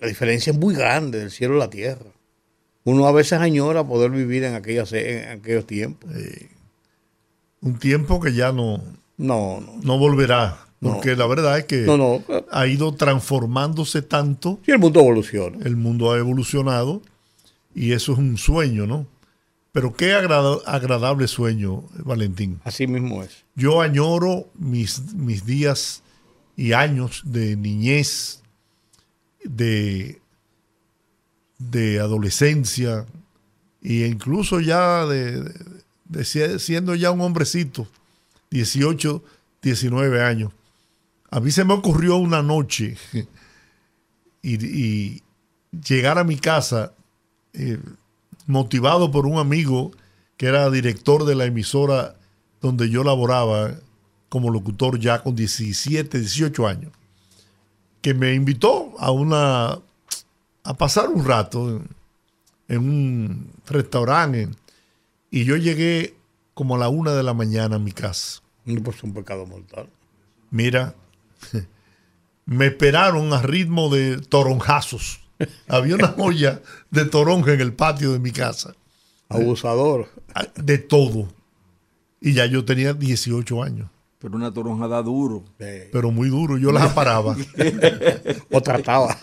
[0.00, 2.06] la diferencia es muy grande del cielo a la tierra.
[2.84, 6.10] Uno a veces añora poder vivir en, aquellas, en aquellos tiempos.
[7.62, 8.82] Un tiempo que ya no,
[9.18, 9.72] No, no.
[9.82, 10.92] no volverá, No.
[10.94, 12.22] porque la verdad es que No, no.
[12.50, 15.58] ha ido transformándose tanto, Si el mundo evoluciona.
[15.64, 17.02] el mundo ha evolucionado
[17.74, 19.06] y eso es un sueño, ¿no?
[19.72, 22.60] Pero qué agrada- agradable sueño, Valentín.
[22.64, 23.44] Así mismo es.
[23.54, 26.02] Yo añoro mis, mis días
[26.56, 28.42] y años de niñez,
[29.44, 30.20] de,
[31.58, 33.06] de adolescencia
[33.82, 35.44] e incluso ya de,
[36.24, 37.86] siendo ya un hombrecito,
[38.50, 39.22] 18,
[39.62, 40.52] 19 años.
[41.30, 42.96] A mí se me ocurrió una noche
[44.42, 45.22] y,
[45.86, 46.92] llegar a mi casa
[47.52, 47.78] eh,
[48.46, 49.92] motivado por un amigo
[50.36, 52.16] que era director de la emisora
[52.60, 53.76] donde yo laboraba
[54.28, 56.92] como locutor ya con 17, 18 años,
[58.02, 59.78] que me invitó a una
[60.62, 61.88] a pasar un rato en,
[62.68, 64.48] en un restaurante
[65.30, 66.14] y yo llegué
[66.54, 68.40] como a la una de la mañana a mi casa.
[68.64, 69.88] Pues es un pecado mortal.
[70.50, 70.94] Mira,
[72.44, 75.20] me esperaron a ritmo de toronjazos.
[75.68, 78.74] Había una olla de toronja en el patio de mi casa.
[79.28, 80.08] Abusador.
[80.34, 81.28] Ah, De todo.
[82.20, 83.88] Y ya yo tenía 18 años.
[84.18, 85.44] pero una toronja da duro.
[85.56, 86.58] Pero muy duro.
[86.58, 87.36] Yo las aparaba.
[88.50, 89.16] o trataba.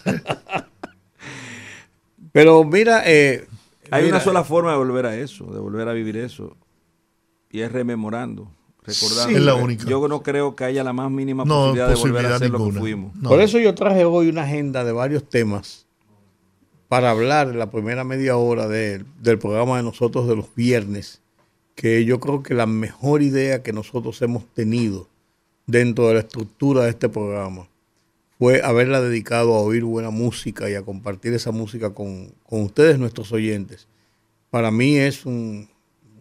[2.31, 3.47] Pero mira, eh,
[3.91, 6.55] Hay mira, una sola forma de volver a eso, de volver a vivir eso.
[7.49, 8.51] Y es rememorando,
[8.83, 9.29] recordando.
[9.29, 9.85] Sí, es la única.
[9.85, 12.57] Yo no creo que haya la más mínima No, posibilidad, de volver a ser lo
[12.57, 12.79] que ninguna.
[12.81, 13.15] fuimos.
[13.15, 13.29] No.
[13.29, 15.85] Por eso yo traje hoy una agenda de varios temas
[16.87, 21.21] para hablar en la primera media hora de- del programa de nosotros de los viernes,
[21.75, 25.07] que yo creo que la mejor idea que nosotros hemos tenido
[25.65, 27.67] dentro de la estructura de este programa
[28.39, 32.99] fue haberla dedicado a oír buena música y a compartir esa música con, con ustedes,
[32.99, 33.87] nuestros oyentes.
[34.49, 35.69] Para mí es un,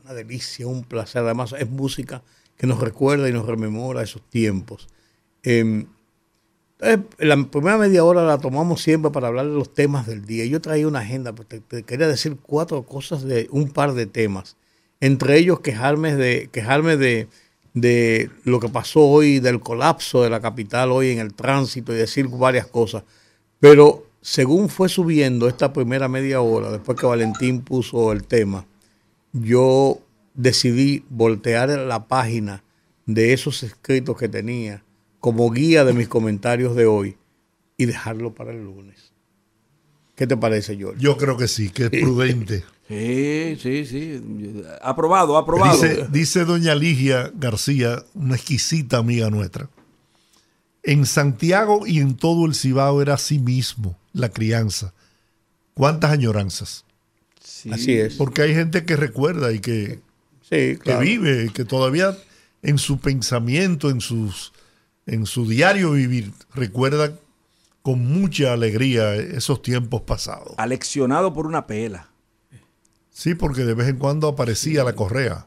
[0.02, 1.22] una delicia, un placer.
[1.22, 2.22] Además, es música
[2.56, 4.88] que nos recuerda y nos rememora esos tiempos.
[5.42, 5.86] Eh,
[7.18, 10.44] la primera media hora la tomamos siempre para hablar de los temas del día.
[10.44, 14.56] Yo traía una agenda, pues te, quería decir cuatro cosas de un par de temas.
[15.00, 17.28] Entre ellos quejarme de, quejarme de,
[17.76, 21.96] de lo que pasó hoy, del colapso de la capital hoy en el tránsito y
[21.96, 23.04] decir varias cosas.
[23.60, 28.64] Pero según fue subiendo esta primera media hora, después que Valentín puso el tema,
[29.34, 30.00] yo
[30.32, 32.64] decidí voltear la página
[33.04, 34.82] de esos escritos que tenía
[35.20, 37.18] como guía de mis comentarios de hoy
[37.76, 39.12] y dejarlo para el lunes.
[40.14, 40.98] ¿Qué te parece, George?
[40.98, 42.64] Yo creo que sí, que es prudente.
[42.88, 44.62] Sí, sí, sí.
[44.80, 45.72] Aprobado, aprobado.
[45.72, 49.68] Dice, dice doña Ligia García, una exquisita amiga nuestra.
[50.82, 54.94] En Santiago y en todo el Cibao era así mismo la crianza.
[55.74, 56.84] ¿Cuántas añoranzas?
[57.70, 58.14] Así es.
[58.14, 60.00] Porque hay gente que recuerda y que,
[60.48, 62.16] que vive, que todavía
[62.62, 64.52] en su pensamiento, en sus
[65.06, 67.12] en su diario vivir recuerda
[67.82, 70.54] con mucha alegría esos tiempos pasados.
[70.56, 72.08] Aleccionado por una pela.
[73.16, 75.46] Sí, porque de vez en cuando aparecía la correa.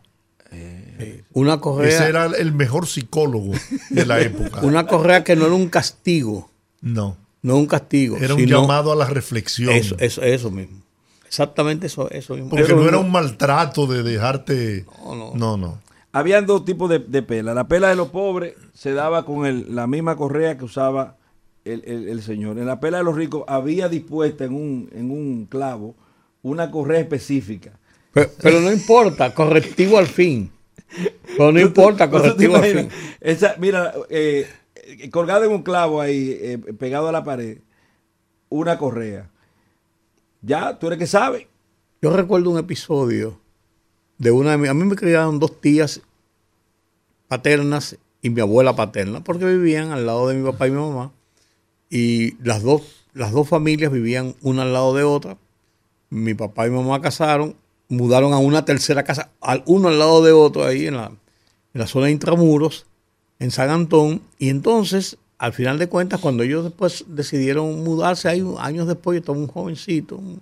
[0.51, 1.87] Eh, una correa.
[1.87, 3.53] Ese era el mejor psicólogo
[3.91, 4.61] de la época.
[4.63, 6.49] Una correa que no era un castigo.
[6.81, 7.15] No.
[7.43, 8.17] No un castigo.
[8.17, 9.69] Era un llamado a la reflexión.
[9.69, 10.81] Eso, eso, eso mismo.
[11.27, 12.49] Exactamente eso, eso mismo.
[12.49, 14.87] Porque no era un maltrato de dejarte.
[15.05, 15.33] No, no.
[15.35, 15.81] no, no.
[16.11, 17.53] Habían dos tipos de, pela.
[17.53, 21.17] La pela de los pobres se daba con el, la misma correa que usaba
[21.65, 22.57] el, señor.
[22.57, 25.93] En la pela de los ricos había dispuesta en un, en un clavo
[26.41, 27.77] una correa específica.
[28.13, 30.51] Pero, no importa, correctivo al fin.
[31.37, 32.89] Pero no importa, correctivo al fin.
[33.21, 34.47] Esa, mira, eh,
[35.11, 37.59] colgado en un clavo ahí, eh, pegado a la pared,
[38.49, 39.29] una correa.
[40.41, 41.47] Ya, tú eres que sabes.
[42.01, 43.39] Yo recuerdo un episodio
[44.17, 46.01] de una de A mí me criaron dos tías
[47.27, 51.11] paternas y mi abuela paterna, porque vivían al lado de mi papá y mi mamá.
[51.89, 55.37] Y las dos, las dos familias vivían una al lado de otra.
[56.09, 57.55] Mi papá y mamá casaron,
[57.87, 59.31] mudaron a una tercera casa,
[59.65, 62.85] uno al lado de otro, ahí en la, en la zona de intramuros,
[63.39, 64.21] en San Antón.
[64.37, 69.19] Y entonces, al final de cuentas, cuando ellos después decidieron mudarse, ahí años después, yo
[69.19, 70.41] estaba un jovencito, un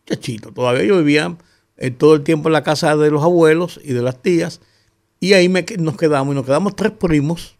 [0.00, 1.36] muchachito, todavía yo vivía
[1.76, 4.60] eh, todo el tiempo en la casa de los abuelos y de las tías.
[5.20, 7.56] Y ahí nos quedamos, y nos quedamos tres primos,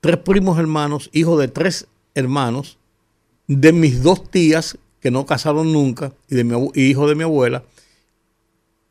[0.00, 2.78] tres primos hermanos, hijos de tres hermanos,
[3.46, 7.64] de mis dos tías que no casaron nunca, y de mi hijo de mi abuela.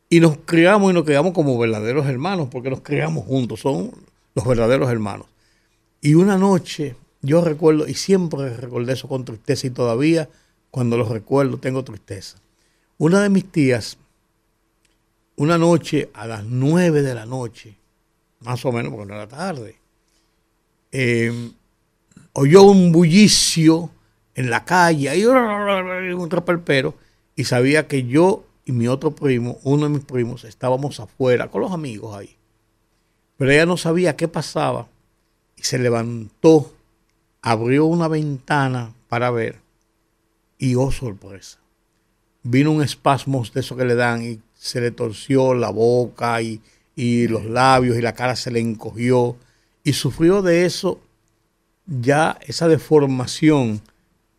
[0.09, 3.91] Y nos criamos y nos criamos como verdaderos hermanos, porque nos criamos juntos, son
[4.33, 5.27] los verdaderos hermanos.
[6.01, 10.27] Y una noche, yo recuerdo, y siempre recordé eso con tristeza, y todavía
[10.71, 12.39] cuando lo recuerdo tengo tristeza.
[12.97, 13.99] Una de mis tías
[15.35, 17.75] una noche a las nueve de la noche,
[18.39, 19.75] más o menos porque no era tarde,
[20.91, 21.51] eh,
[22.33, 23.91] oyó un bullicio
[24.37, 26.93] en la calle, y un trapalpero,
[27.35, 31.61] y sabía que yo y mi otro primo, uno de mis primos, estábamos afuera con
[31.61, 32.35] los amigos ahí.
[33.35, 34.87] Pero ella no sabía qué pasaba
[35.55, 36.71] y se levantó,
[37.41, 39.59] abrió una ventana para ver
[40.59, 41.57] y oh sorpresa.
[42.43, 46.61] Vino un espasmo de eso que le dan y se le torció la boca y,
[47.27, 49.35] los labios y la cara se le encogió
[49.83, 50.99] y sufrió de eso
[51.85, 53.81] ya esa deformación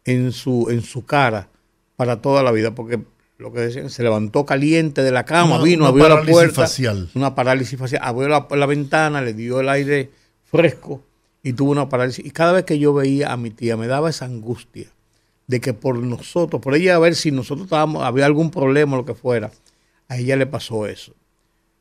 [0.09, 1.49] en su, en su cara
[1.97, 3.01] para toda la vida, porque
[3.37, 7.11] lo que decían, se levantó caliente de la cama, vino, abrió la puerta, facial.
[7.15, 10.11] una parálisis facial, abrió la, la, ventana, le dio el aire
[10.45, 11.03] fresco
[11.43, 12.25] y tuvo una parálisis.
[12.25, 14.89] Y cada vez que yo veía a mi tía me daba esa angustia
[15.47, 18.99] de que por nosotros, por ella a ver si nosotros estábamos, había algún problema o
[18.99, 19.51] lo que fuera,
[20.09, 21.15] a ella le pasó eso.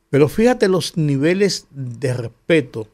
[0.10, 2.88] Pero fíjate los niveles de respeto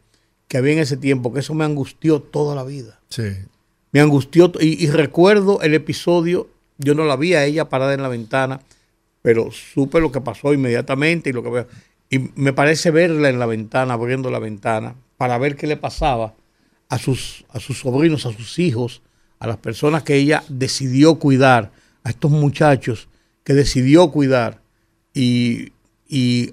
[0.48, 3.00] que había en ese tiempo, que eso me angustió toda la vida.
[3.10, 3.34] Sí.
[3.94, 8.10] Me angustió y, recuerdo el episodio, yo no la vi a ella parada en la
[8.10, 8.60] ventana,
[9.22, 11.66] pero supe lo que pasó inmediatamente y lo que
[12.10, 16.36] y me parece verla en la ventana, abriendo la ventana, para ver qué le pasaba
[16.90, 19.02] a sus, a sus sobrinos, a sus hijos,
[19.40, 21.72] a las personas que ella decidió cuidar,
[22.04, 23.08] a estos muchachos
[23.44, 24.62] que decidió cuidar.
[25.14, 25.72] Y,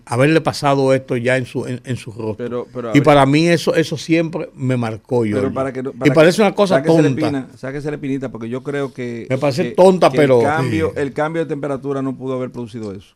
[0.06, 2.66] haberle pasado esto ya en su, en, su rostro.
[2.94, 5.38] y para mí eso, eso siempre me marcó yo.
[6.04, 7.48] y parece una cosa tonta.
[7.56, 9.26] Sáquese la pinita porque yo creo que...
[9.28, 10.40] Me parece tonta, pero...
[10.40, 13.14] El cambio, el cambio de temperatura no pudo haber producido eso.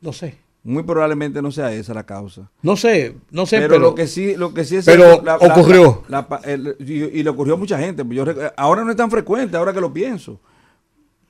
[0.00, 0.36] Lo sé.
[0.64, 2.50] Muy probablemente no sea esa la causa.
[2.62, 5.36] No sé, no sé, pero, pero, lo que sí, lo que sí es pero cierto,
[5.60, 6.02] ocurrió.
[6.08, 8.02] la- la- el- y, y le ocurrió a mucha gente.
[8.10, 8.24] Yo
[8.56, 10.40] ahora no es tan frecuente, ahora que lo pienso.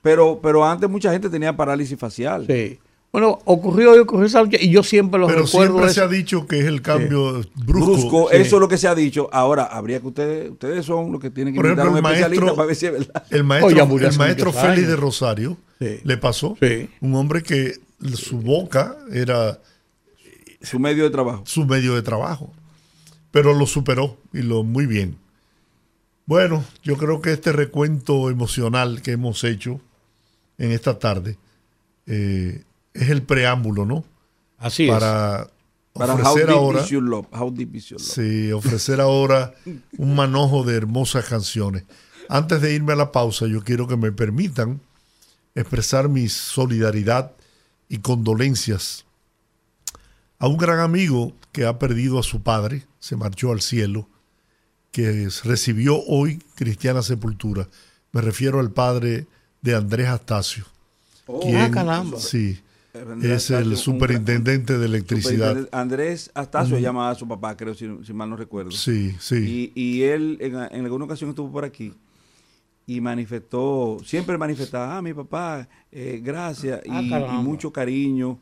[0.01, 2.45] Pero, pero antes mucha gente tenía parálisis facial.
[2.47, 2.79] sí.
[3.19, 5.73] Bueno, ocurrió y ocurrió esa y yo siempre lo Pero recuerdo.
[5.73, 5.93] siempre eso.
[5.95, 7.91] se ha dicho que es el cambio brusco.
[7.95, 8.37] Brusco, sí.
[8.37, 9.27] eso es lo que se ha dicho.
[9.33, 12.09] Ahora, habría que ustedes, ustedes son los que tienen que Por invitar a un ejemplo,
[12.11, 13.23] el especialista maestro- para ver si es verdad.
[13.31, 14.87] El maestro, el maestro Félix años.
[14.89, 15.99] de Rosario Sí.
[16.03, 16.57] le pasó.
[16.61, 16.89] Sí.
[17.01, 17.79] Un hombre que
[18.13, 19.59] su boca era
[20.61, 21.41] Su medio de trabajo.
[21.47, 22.53] su medio de trabajo.
[23.31, 25.17] Pero lo superó y lo muy bien.
[26.27, 29.81] Bueno, yo creo que este recuento emocional que hemos hecho
[30.59, 31.35] en esta tarde
[32.05, 32.61] eh,
[32.97, 34.03] es el preámbulo, ¿no?
[34.57, 35.49] Así Para
[35.93, 37.27] Para How ofrecer Deep ahora, Is Your Love.
[37.31, 38.09] How Deep Is Your Love.
[38.11, 39.53] sí, ofrecer ahora
[39.97, 41.83] un manojo de hermosas canciones.
[42.29, 44.81] Antes de irme a la pausa, yo quiero que me permitan
[45.55, 47.31] expresar mi solidaridad
[47.89, 49.05] y condolencias
[50.39, 54.07] a un gran amigo que ha perdido a su padre, se marchó al cielo,
[54.91, 57.67] que recibió hoy cristiana sepultura.
[58.11, 59.25] Me refiero al padre
[59.61, 60.65] de Andrés Astacio.
[61.25, 62.19] Oh, quien- ah, caramba.
[62.19, 62.59] Sí,
[63.23, 65.49] es el un superintendente de electricidad.
[65.49, 68.71] Superintendente- Andrés Astacio llamaba a su papá, creo, si, si mal no recuerdo.
[68.71, 69.71] Sí, sí.
[69.75, 71.93] Y, y él en, en alguna ocasión estuvo por aquí
[72.85, 78.39] y manifestó, siempre manifestaba, ah, mi papá, eh, gracias, Ah, y, mucho cariño.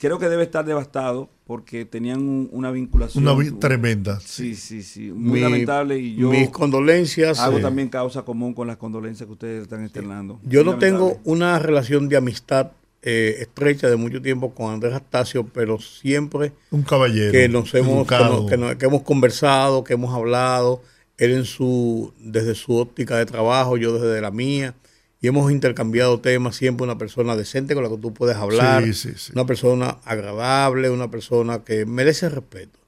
[0.00, 3.24] Creo que debe estar devastado porque tenían un- una vinculación.
[3.26, 4.20] Una vi- tremenda.
[4.20, 5.10] Sí, sí, sí.
[5.10, 7.40] Muy Mi- lamentable y yo Mis condolencias.
[7.40, 10.38] hago eh, también causa común con las condolencias que ustedes están externando.
[10.44, 12.70] Yo Muy no tengo una relación de amistad
[13.02, 17.30] eh, estrecha de mucho tiempo con Andrés Astacio, pero siempre Un caballero.
[17.32, 20.82] que nos hemos que, nos- que nos- que hemos conversado, que hemos hablado,
[21.16, 24.74] él en su desde su óptica de trabajo, yo desde la mía,
[25.20, 28.92] y hemos intercambiado temas, siempre una persona decente con la que tú puedes hablar, Sí,
[28.94, 29.32] sí, sí.
[29.34, 32.78] una persona agradable, una persona que merece respeto.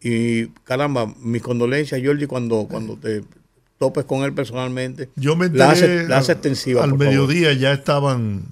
[0.00, 3.22] Y caramba, mis condolencias, Jordi, cuando, cuando te
[3.78, 6.84] topes con él personalmente, Yo me la hace, enteré la hace al- extensiva.
[6.84, 7.06] Al favor.
[7.06, 8.42] mediodía ya estaban,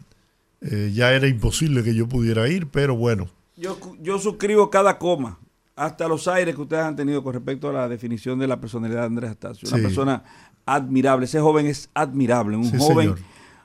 [0.70, 5.38] eh, ya era imposible que yo pudiera ir, pero bueno, Yo, yo suscribo cada coma,
[5.76, 9.00] hasta los aires que ustedes han tenido con respecto a la definición de la personalidad
[9.00, 9.68] de Andrés Astacio.
[9.68, 9.83] Una Sí.
[9.83, 10.24] persona
[10.66, 11.24] admirable.
[11.26, 12.57] Ese joven es admirable.
[12.57, 13.18] Un Sí, joven, señor.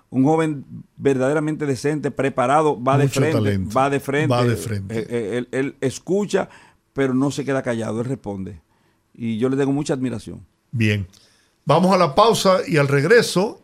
[0.09, 0.65] un joven
[0.97, 3.73] verdaderamente decente, preparado, va de frente, talento.
[3.77, 4.27] va de frente.
[4.35, 4.99] Va de frente.
[4.99, 6.49] Eh, eh, él, él escucha,
[6.93, 8.61] pero no se queda callado, él responde.
[9.13, 10.45] Y yo le tengo mucha admiración.
[10.71, 11.07] bien.
[11.65, 13.61] Vamos a la pausa y al regreso,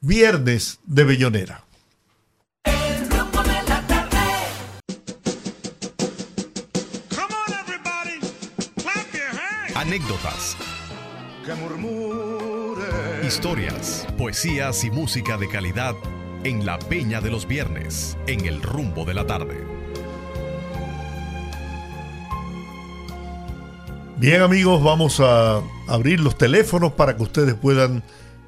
[0.00, 1.64] viernes de Bellonera.
[9.86, 10.56] Anécdotas,
[11.44, 13.24] Que murmure.
[13.24, 15.94] historias, poesías y música de calidad
[16.42, 19.64] en la Peña de los Viernes, en el rumbo de la tarde.
[24.16, 28.02] Bien amigos, vamos a abrir los teléfonos para que ustedes puedan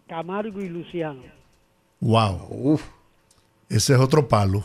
[0.07, 1.21] Camargo y Luciano.
[1.99, 2.47] Wow.
[2.49, 2.83] Uf.
[3.69, 4.63] Ese es otro palo.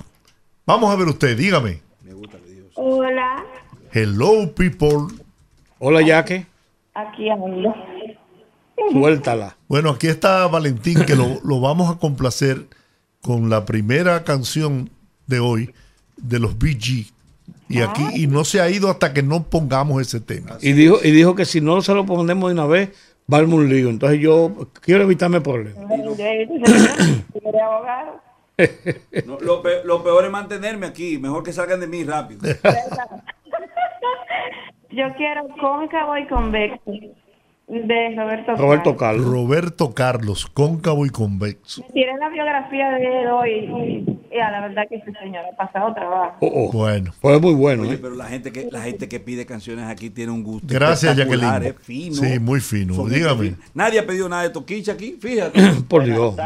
[0.65, 1.81] Vamos a ver usted, dígame.
[2.75, 3.45] Hola,
[3.93, 5.15] Hello, people.
[5.79, 6.47] Hola, Yaque.
[6.95, 7.75] aquí ando.
[8.93, 9.57] Suéltala.
[9.69, 12.67] Bueno, aquí está Valentín, que lo, lo vamos a complacer
[13.23, 14.91] con la primera canción
[15.27, 15.75] de hoy
[16.17, 17.07] de los BG.
[17.69, 20.57] Y aquí, y no se ha ido hasta que no pongamos ese tema.
[20.61, 22.91] Y dijo, y dijo que si no se lo ponemos de una vez,
[23.33, 23.89] va a armar un lío.
[23.91, 25.85] Entonces yo quiero evitarme problemas.
[29.27, 31.19] No, lo, pe- lo peor es mantenerme aquí.
[31.19, 32.41] Mejor que salgan de mí rápido.
[34.91, 36.81] Yo quiero cóncavo y convexo
[37.69, 39.25] de Roberto Roberto Carlos.
[39.27, 39.27] Carlos.
[39.27, 41.83] Roberto Carlos, cóncavo y convexo.
[41.93, 43.51] Tiré la biografía de él hoy
[44.31, 46.37] y, y a la verdad que ese señor ha pasado trabajo.
[46.41, 46.73] Oh, oh.
[46.73, 47.83] Bueno, Fue muy bueno.
[47.83, 47.99] Oye, ¿eh?
[48.01, 50.67] pero la gente que la gente que pide canciones aquí tiene un gusto.
[50.71, 51.65] gracias, Jacqueline.
[51.65, 52.15] es fino.
[52.15, 52.95] Sí, muy fino.
[52.95, 53.55] Son Dígame.
[53.75, 55.61] Nadie ha pedido nada de toquicha aquí, fíjate.
[55.89, 56.37] Por Dios.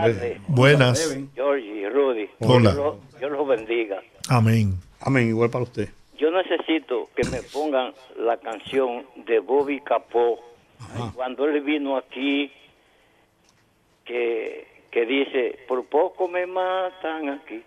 [0.48, 1.06] Buenas.
[1.08, 1.30] Deben.
[1.34, 2.72] Georgie, Rudy, Hola.
[2.72, 3.96] Dios los- Dios los bendiga.
[4.30, 4.74] Amén.
[5.00, 5.28] Amén.
[5.28, 5.90] Igual para usted.
[6.18, 10.38] Yo necesito que me pongan la canción de Bobby Capó.
[11.14, 12.50] Cuando él vino aquí,
[14.04, 17.62] que, que dice, por poco me matan aquí.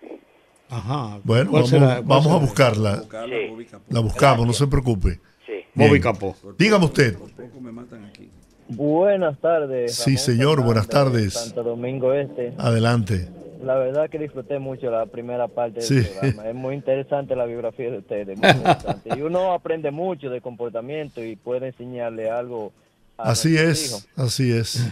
[0.70, 1.20] Ajá.
[1.24, 1.86] Bueno, ¿Cuál vamos, será?
[1.95, 2.95] ¿Cuál vamos a buscarla.
[2.97, 3.68] Buscarla, Sí.
[3.89, 5.20] La buscamos, no se preocupe.
[5.45, 5.53] Sí.
[5.76, 6.01] Bobby Bien.
[6.01, 6.36] Capó.
[6.57, 7.18] Dígame usted.
[7.18, 8.30] Por poco me matan aquí.
[8.70, 9.95] Buenas tardes.
[9.95, 11.34] Sí, señor, buenas tardes.
[11.34, 12.53] Santo Domingo Este.
[12.57, 13.28] Adelante.
[13.61, 16.01] La verdad que disfruté mucho la primera parte del Sí.
[16.20, 16.49] programa.
[16.49, 18.38] Es muy interesante la biografía de ustedes.
[18.38, 19.09] muy interesante.
[19.18, 22.74] Y uno aprende mucho de comportamiento y puede enseñarle algo
[23.18, 24.91] Así es, así es.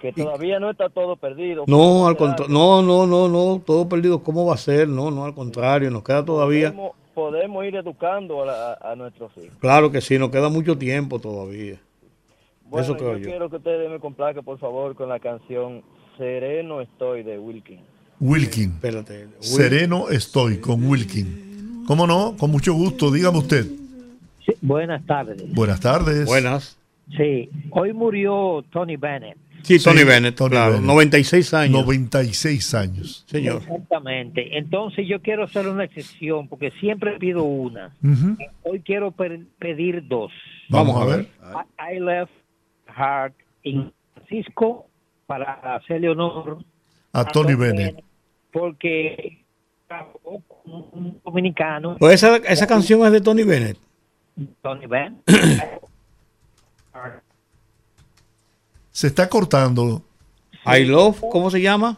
[0.00, 1.64] que todavía no está todo perdido.
[1.66, 2.52] No, al contrario.
[2.52, 3.60] No, no, no, no.
[3.64, 4.22] Todo perdido.
[4.22, 4.88] ¿Cómo va a ser?
[4.88, 5.90] No, no, al contrario.
[5.90, 6.68] Nos queda todavía.
[6.70, 9.56] Podemos, podemos ir educando a, la- a nuestros hijos.
[9.60, 11.80] Claro que sí, nos queda mucho tiempo todavía.
[12.64, 13.24] Bueno, Eso creo yo, yo.
[13.30, 15.82] quiero que ustedes me complazcan, por favor, con la canción
[16.18, 17.80] Sereno Estoy de Wilkin.
[18.20, 18.72] Wilkin.
[18.72, 19.24] Espérate.
[19.26, 21.84] Will- Sereno estoy con Wilkin.
[21.86, 22.36] ¿Cómo no?
[22.38, 23.10] Con mucho gusto.
[23.10, 23.66] Dígame usted.
[24.60, 25.42] buenas tardes.
[25.54, 26.26] Buenas tardes.
[26.26, 26.77] Buenas.
[27.16, 29.36] Sí, hoy murió Tony Bennett.
[29.62, 30.72] Sí, Tony Sí, Bennett, Tony claro.
[30.74, 30.86] Bennett.
[30.86, 31.72] 96 años.
[31.72, 33.24] 96 años.
[33.26, 33.62] Señor.
[33.62, 34.56] Exactamente.
[34.56, 37.92] Entonces yo quiero hacer una excepción porque siempre pido una.
[38.02, 38.36] Ujú.
[38.62, 40.30] Hoy quiero pe- pedir dos.
[40.68, 41.26] Vamos a ver.
[41.78, 42.32] I, I left
[42.96, 43.34] Heart
[43.64, 44.86] in Francisco
[45.26, 46.58] para hacerle honor
[47.12, 48.02] A Tony Bennett.
[48.52, 49.44] porque
[49.88, 53.76] trabajó con un dominicano, Pues esa, esa canción es de Tony Bennett.
[54.62, 55.20] Tony Bennett.
[58.90, 60.02] Se está cortando.
[60.66, 61.96] I Love, ¿cómo se llama?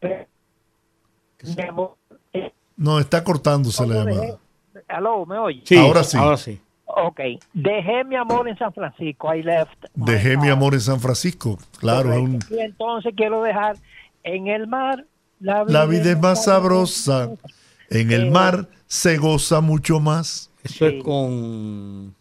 [0.00, 0.26] Eh,
[2.76, 4.38] No, está cortándose la llamada.
[4.88, 5.62] Aló, ¿me oye?
[5.64, 6.16] Sí, Ahora sí.
[6.16, 6.60] Ahora sí.
[6.84, 7.20] Ok.
[7.52, 9.34] Dejé mi amor en San Francisco.
[9.34, 9.84] I left.
[9.94, 11.58] Dejé mi amor en San Francisco.
[11.78, 12.38] Claro, es un-.
[12.50, 13.76] Y entonces quiero dejar
[14.22, 15.04] en el mar.
[15.40, 17.30] La vida, la vida es más sabrosa.
[17.90, 20.50] En el mar se goza mucho más.
[20.62, 22.15] Eso es con, Eh, eh,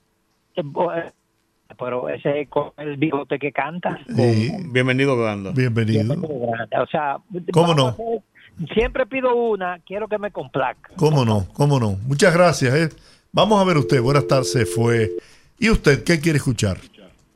[1.77, 3.99] Pero ese es con el bigote que canta.
[4.05, 4.51] con Sí.
[4.71, 5.51] Bienvenido Granda.
[5.51, 6.13] Bienvenido.
[6.23, 7.17] O sea,
[7.51, 7.87] ¿Cómo no?
[7.89, 8.21] hacer-
[8.73, 10.93] Siempre pido una, quiero que me complazca.
[10.95, 11.45] ¿Cómo no?
[11.53, 11.97] ¿Cómo no?
[12.07, 12.73] Muchas gracias.
[12.73, 12.89] eh.
[13.33, 14.01] Vamos a ver usted.
[14.01, 14.51] Buenas tardes.
[14.53, 15.09] Se fue.
[15.59, 16.77] ¿Y usted qué quiere escuchar?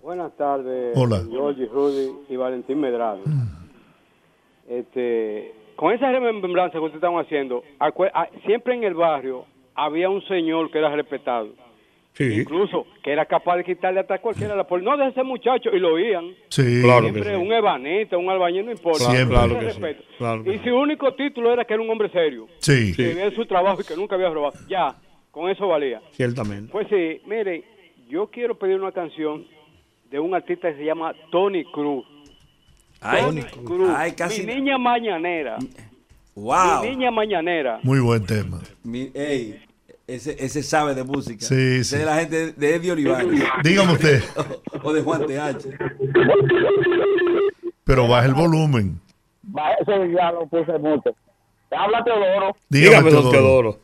[0.02, 1.22] Buenas tardes, Hola.
[1.30, 3.20] Georgie, Rudy y Valentín Medrado.
[4.68, 7.64] Este, con esa remembranza que ustedes están haciendo,
[8.46, 9.46] siempre en el barrio
[9.76, 11.50] había un señor que era respetado,
[12.20, 15.70] Sí, incluso que era capaz de quitarle hasta cualquiera la pol- No de ese muchacho,
[15.74, 16.36] y lo oían.
[16.50, 16.82] Sí.
[16.84, 17.42] Claro que Siempre sí.
[17.42, 19.06] un ebanista, un albañil, no importa.
[19.06, 19.38] Siempre.
[19.38, 19.82] Claro que sí,
[20.18, 22.94] claro que y su único título era que era un hombre serio, Sí.
[22.96, 24.54] que en su trabajo y que nunca había robado.
[24.70, 24.96] Ya,
[25.32, 26.02] con eso valía.
[26.12, 26.72] Ciertamente.
[26.72, 27.64] Pues sí, mire,
[28.10, 29.46] yo quiero pedir una canción
[30.12, 32.06] de un artista que se llama Tony Cruz.
[33.00, 33.90] Ay, Tony Cruz.
[33.96, 34.46] ay, casi.
[34.46, 35.58] Mi niña mañanera.
[36.36, 36.84] Wow.
[36.84, 37.80] Mi niña mañanera.
[37.84, 38.60] Muy buen tema.
[38.84, 39.60] Mi- ey,
[40.16, 41.46] ese, ese sabe de música.
[41.46, 41.96] Sí, Ese sí.
[41.96, 43.28] Es de la gente de Eddie Olivares.
[43.64, 44.24] Dígame usted.
[44.84, 45.68] o de Juan TH.
[47.84, 49.00] Pero baja el volumen.
[49.82, 51.12] Ese ya lo puse mucho.
[51.72, 52.56] Habla Teodoro.
[52.70, 53.32] Dígame, Teodoro.
[53.32, 53.80] Teodoro.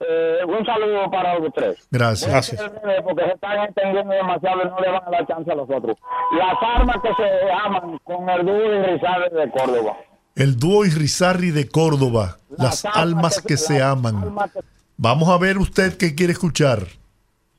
[0.00, 1.76] Eh, un saludo para los tres.
[1.90, 2.30] Gracias.
[2.30, 2.60] Gracias.
[3.04, 5.96] Porque se están entendiendo demasiado y no le van a dar chance a los otros.
[6.38, 9.96] Las armas que se aman con el dúo de Rizal de Córdoba.
[10.36, 12.38] El dúo Irizarri de Córdoba.
[12.56, 14.16] Las almas que se las aman.
[14.22, 14.60] almas que-
[15.00, 16.80] Vamos a ver usted qué quiere escuchar.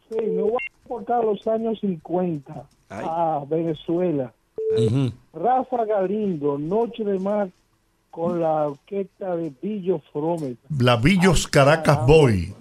[0.09, 2.67] Sí, me voy a cortar los años 50.
[2.89, 4.33] a Venezuela.
[5.33, 7.49] Rafa Galindo, Noche de Mar
[8.11, 10.57] con la orquesta de Billo Fromet.
[10.77, 12.53] La Villos Caracas Boy.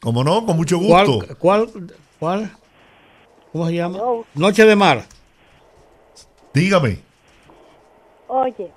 [0.00, 0.44] ¿Cómo no?
[0.44, 1.20] Con mucho gusto.
[1.38, 2.50] ¿Cuál, cuál, cuál?
[3.52, 3.98] ¿Cómo se llama?
[4.34, 5.04] Noche de Mar.
[6.52, 6.98] Dígame.
[8.26, 8.72] Oye,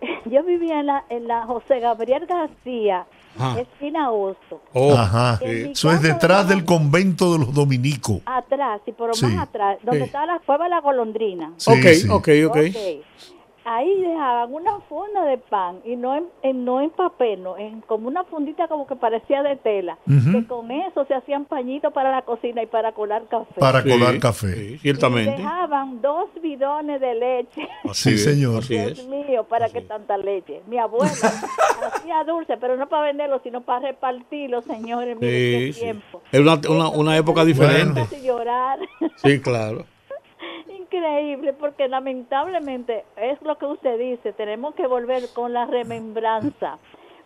[0.26, 3.06] yo vivía en la, en la José Gabriel García,
[3.38, 3.60] Ajá.
[3.60, 4.60] esquina Osto.
[4.96, 5.38] Ajá.
[5.40, 8.18] En mi Eso es detrás del convento de los dominicos.
[8.26, 9.26] Atrás, y por lo Sí.
[9.26, 10.04] más atrás, donde Sí.
[10.06, 11.52] está la cueva de la golondrina.
[11.56, 12.08] Sí, Ok, sí.
[12.08, 12.56] ok, ok.
[13.64, 17.80] Ahí dejaban una funda de pan, y no en, en- no en papel, no, en
[17.82, 20.32] como una fundita como que parecía de tela, Ujú.
[20.32, 23.54] que con eso se hacían pañitos para la cocina y para colar café.
[23.60, 24.64] Para Sí, colar café.
[24.74, 25.36] Y ciertamente.
[25.36, 27.68] dejaban dos bidones de leche.
[27.92, 28.66] Sí, señor.
[28.66, 30.62] Dios mío, ¿para qué tanta leche?
[30.66, 31.10] Mi abuela
[31.86, 35.16] hacía dulce, pero no para venderlo, sino para repartirlo, señores.
[35.20, 35.80] Miren qué sí.
[35.80, 36.22] tiempo.
[36.32, 38.00] Es una, una, una época diferente.
[38.00, 38.78] Casi llorar.
[39.16, 39.84] Sí, claro.
[40.92, 46.78] Increíble, porque lamentablemente es lo que usted dice, tenemos que volver con la remembranza,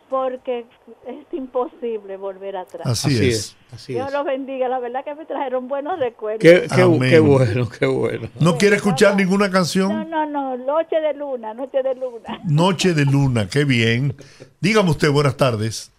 [0.09, 0.67] porque
[1.07, 2.87] es imposible volver atrás.
[2.87, 3.57] Así, Así es.
[3.73, 4.13] así Dios es.
[4.13, 6.41] los bendiga, la verdad que me trajeron buenos recuerdos.
[6.41, 7.11] Qué, qué, Amén.
[7.11, 8.29] qué bueno, qué bueno.
[8.41, 10.09] ¿No quiere escuchar ninguna No, canción?
[10.11, 12.41] no, no, noche de luna, noche de luna.
[12.45, 14.15] Noche de luna, qué bien.
[14.61, 15.91] Dígame usted, buenas tardes.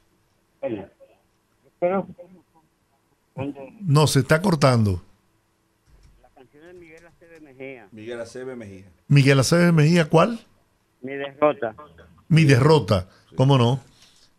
[3.81, 5.01] No, se está cortando.
[7.97, 8.83] Miguel Acebe Mejía.
[9.07, 10.39] Miguel Aceves Mejía, ¿cuál?
[11.01, 11.73] Mi derrota.
[12.27, 13.07] Mi derrota.
[13.35, 13.79] ¿Cómo no?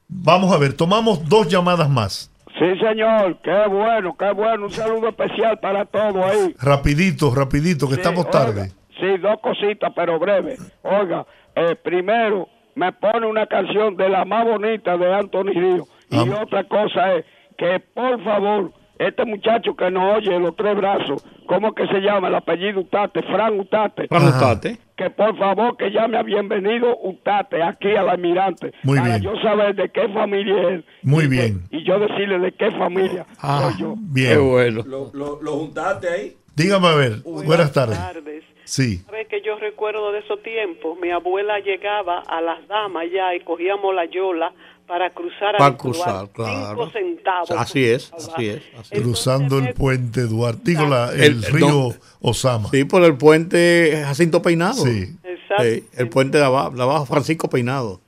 [0.07, 2.31] Vamos a ver, tomamos dos llamadas más.
[2.57, 3.37] Sí, señor.
[3.43, 4.67] Qué bueno, qué bueno.
[4.67, 6.55] Un saludo especial para todos ahí.
[6.61, 8.73] Rapidito, rapidito, que Sí, estamos oiga, tarde.
[9.01, 10.57] Sí, dos cositas, pero breve.
[10.85, 15.89] Oiga, eh, primero me pone una canción de la más bonita de Anthony Río.
[16.11, 16.43] Y Ah.
[16.45, 17.25] otra cosa es
[17.57, 22.29] que, por favor, este muchacho que nos oye los tres brazos, ¿cómo que se llama?
[22.29, 24.09] El apellido Utate, Fran Utate.
[24.09, 24.79] Fran Utate.
[24.97, 28.73] Que por favor que llame a bienvenido Utate aquí al almirante.
[28.83, 29.23] Muy para bien.
[29.23, 30.85] yo saber de qué familia es él.
[31.03, 31.63] Muy bien.
[31.71, 33.95] Y yo decirle de qué familia Ah, soy yo.
[33.97, 34.33] bien.
[34.33, 34.83] Qué bueno.
[34.87, 36.37] ¿Lo, lo, lo juntaste ahí?
[36.57, 37.97] Dígame a ver, buenas tardes.
[37.97, 38.43] tardes.
[38.65, 38.97] Sí.
[39.07, 43.41] Sabes que yo recuerdo de esos tiempos, mi abuela llegaba a las damas ya y
[43.41, 44.53] cogíamos la yola
[44.89, 46.69] para cruzar Para al cruzar, claro.
[46.71, 47.51] Cinco centavos.
[47.53, 48.63] Así es, así es.
[48.81, 49.01] así es.
[49.03, 51.95] Cruzando el puente Duarte, digo, la- el, El- río no.
[52.21, 52.69] Osama.
[52.71, 54.83] Sí, por el puente Jacinto Peinado.
[54.85, 55.15] Sí.
[55.23, 55.63] Exacto.
[55.65, 58.01] Sí, el puente de abajo, de abajo Francisco Peinado.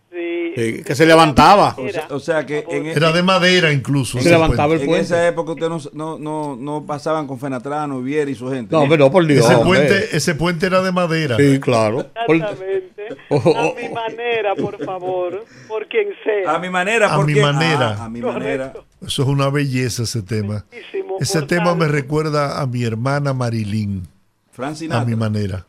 [0.55, 0.83] Sí.
[0.85, 1.77] Que se levantaba.
[1.79, 4.21] O sea, o sea que en, Era de madera incluso.
[4.21, 4.85] Se levantaba puente.
[4.85, 5.05] el en puente.
[5.05, 8.75] esa época ustedes no, no, no, no pasaban con Fenatrano, Viera y su gente.
[8.75, 9.45] No, pero no, por Dios.
[9.45, 11.37] Ese puente, ese puente era de madera.
[11.37, 12.01] Sí, claro.
[12.01, 12.91] Exactamente.
[13.29, 16.55] Oh, oh, A mi manera, por favor, por quien sea.
[16.55, 17.43] A mi manera, A ¿por mi qué?
[17.43, 17.97] manera.
[17.99, 18.73] Ah, a mi manera.
[19.05, 20.65] Eso es una belleza ese tema.
[20.71, 24.07] Bellísimo, Ese tema me recuerda a mi hermana Marilyn,
[24.53, 25.65] Fran a mi manera.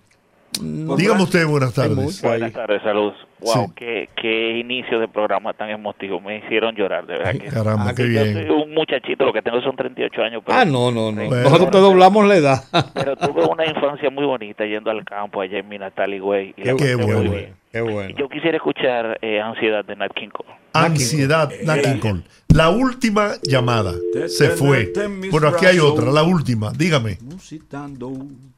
[0.59, 2.21] Dígame usted, buenas tardes.
[2.21, 3.15] Buenas tardes, saludos.
[3.39, 3.73] Wow, Sí.
[3.75, 6.19] qué, qué inicio de programa tan emotivo.
[6.21, 7.31] Me hicieron llorar, de verdad.
[7.33, 8.33] Ay, que caramba, Ah, qué yo bien.
[8.33, 10.43] soy un muchachito, lo que tengo son 38 años.
[10.45, 11.25] Pero, Ah, no, no, no.
[11.25, 11.43] Bueno.
[11.43, 12.63] Nosotros te doblamos la edad.
[12.93, 16.75] pero tuve una infancia muy bonita yendo al campo allá en mi natal y la
[16.75, 17.05] Qué, bueno.
[17.17, 17.31] bueno.
[17.31, 17.55] bien.
[17.71, 18.15] Qué bueno.
[18.19, 20.49] Yo quisiera escuchar eh, Ansiedad de Nat King Cole.
[20.73, 22.21] Ansiedad, Nat King Cole.
[22.53, 23.93] La última llamada
[24.27, 24.91] se fue.
[25.31, 26.71] Pero aquí hay otra, la última.
[26.73, 27.17] Dígame.
[27.21, 28.11] Musitando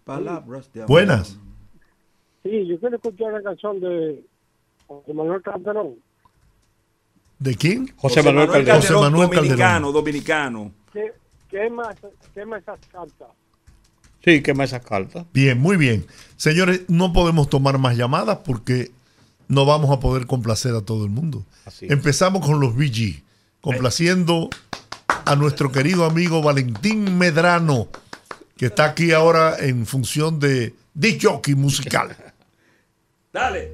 [0.04, 0.90] palabras de amor.
[0.90, 1.40] Buenas.
[2.44, 4.24] Sí, yo quiero escuchar la canción de
[4.88, 5.96] José Manuel Calderón.
[7.40, 7.94] ¿De quién?
[7.98, 8.82] José Manuel Calderón.
[8.82, 9.94] José Manuel dominicano, Calderón.
[9.94, 10.72] dominicano.
[10.92, 11.14] ¿Qué,
[11.50, 11.96] qué más,
[12.34, 13.30] qué más esas cartas?
[14.24, 15.26] Sí, quema esas cartas.
[15.34, 16.06] Bien, muy bien.
[16.38, 18.92] Señores, no podemos tomar más llamadas porque
[19.50, 21.46] no vamos a poder complacer a todo el mundo.
[21.66, 21.88] Así.
[21.90, 23.22] Empezamos con los BG,
[23.60, 24.50] complaciendo
[25.26, 27.90] a nuestro querido amigo Valentín Medrano,
[28.56, 32.16] que está aquí ahora en función de, de jockey musical.
[33.34, 33.72] Dale.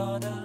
[0.00, 0.39] you're the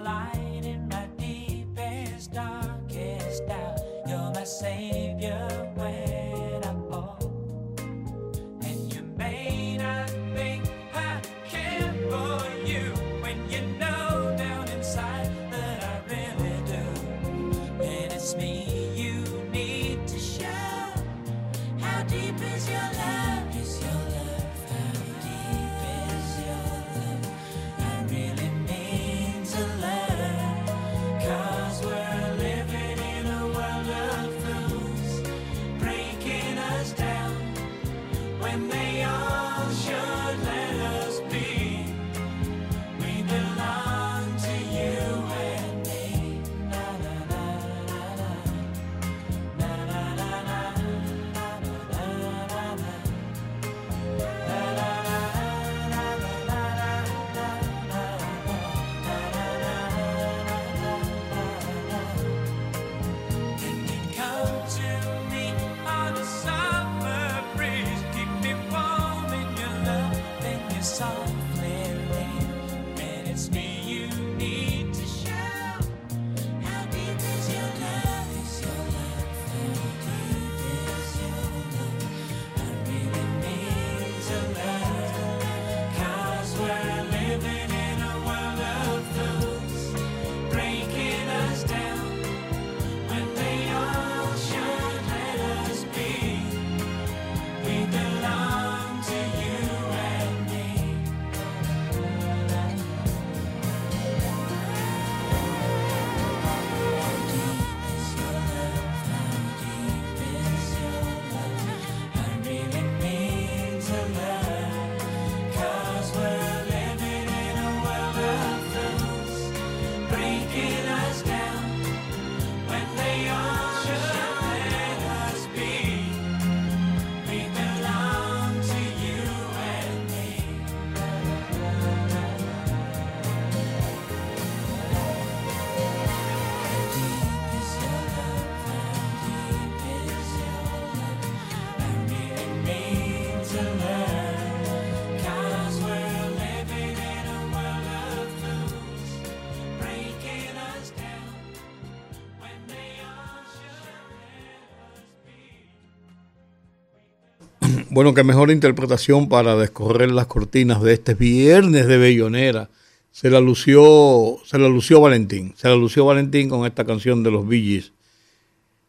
[157.95, 162.69] Bueno, qué mejor interpretación para descorrer las cortinas de este viernes de Bellonera.
[163.13, 167.31] Se la lució, se la lució Valentín, se la lució Valentín con esta canción de
[167.31, 167.93] los Billys.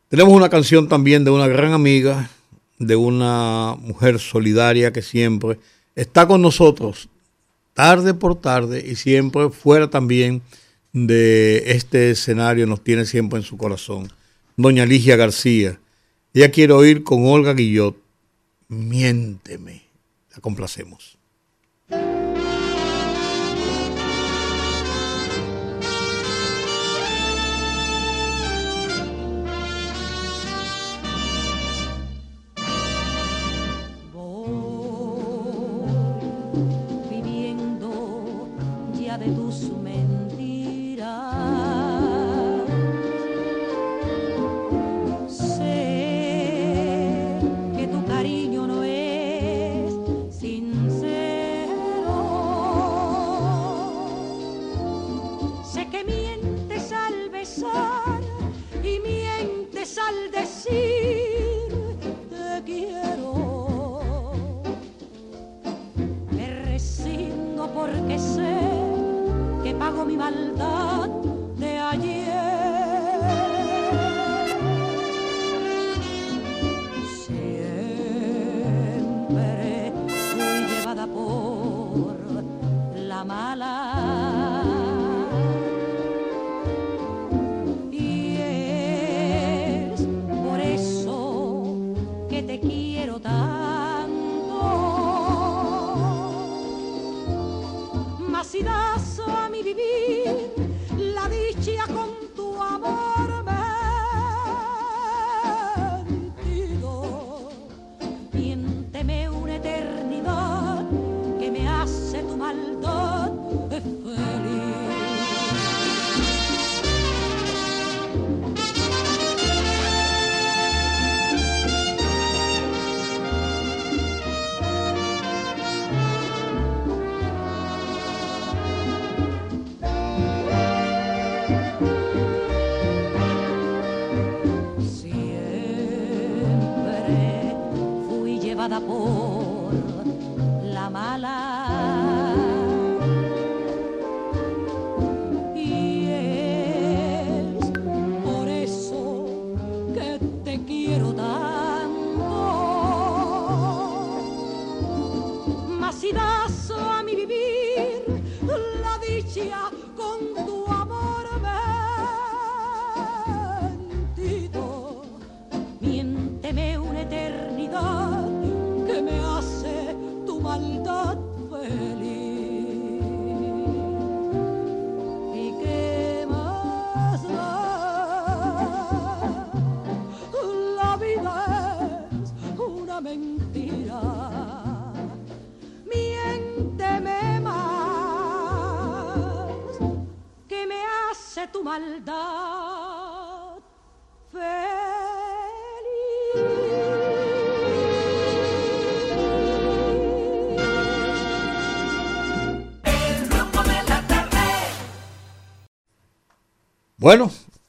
[0.09, 2.31] Tenemos una canción también de una gran amiga,
[2.81, 5.61] de una mujer solidaria que siempre
[5.95, 7.09] está con nosotros,
[7.75, 10.43] tarde por tarde y siempre fuera también
[10.93, 14.13] de este escenario, nos tiene siempre en su corazón.
[14.57, 15.79] Doña Ligia García.
[16.35, 18.05] Ella quiere oír con Olga Guillot
[18.69, 19.83] miénteme.
[20.35, 21.19] La complacemos.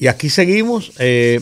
[0.08, 0.93] Aquí seguimos.
[0.99, 1.41] eh,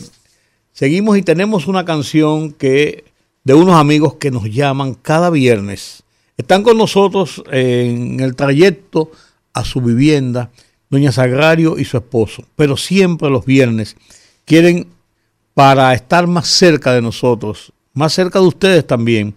[0.72, 3.04] seguimos y tenemos una canción que
[3.44, 6.02] de unos amigos que nos llaman cada viernes.
[6.36, 9.10] Están con nosotros en el trayecto
[9.54, 10.50] a su vivienda,
[10.90, 12.44] doña Sagrario y su esposo.
[12.56, 13.96] Pero siempre los viernes
[14.44, 14.88] quieren,
[15.54, 19.34] para estar más cerca de nosotros, más cerca de ustedes también,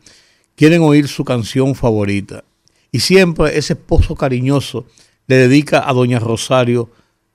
[0.56, 2.44] quieren oír su canción favorita.
[2.92, 4.86] Y siempre ese esposo cariñoso
[5.28, 6.90] le dedica a doña Rosario,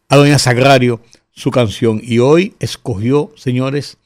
[0.08, 1.00] a doña Sagrario,
[1.34, 2.00] su canción.
[2.02, 3.98] Y hoy escogió, señores,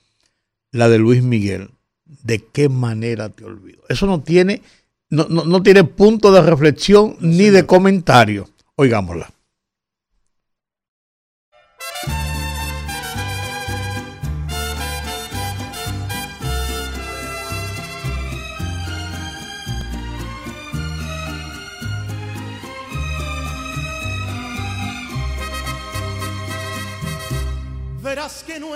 [0.73, 1.71] la de Luis Miguel.
[2.05, 3.83] ¿De qué manera te olvido?
[3.89, 4.63] Eso no tiene,
[5.11, 8.49] no, no- no tiene punto de reflexión ni de comentario.
[8.77, 9.31] Oigámosla.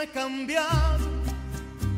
[0.02, 1.06] He cambiado,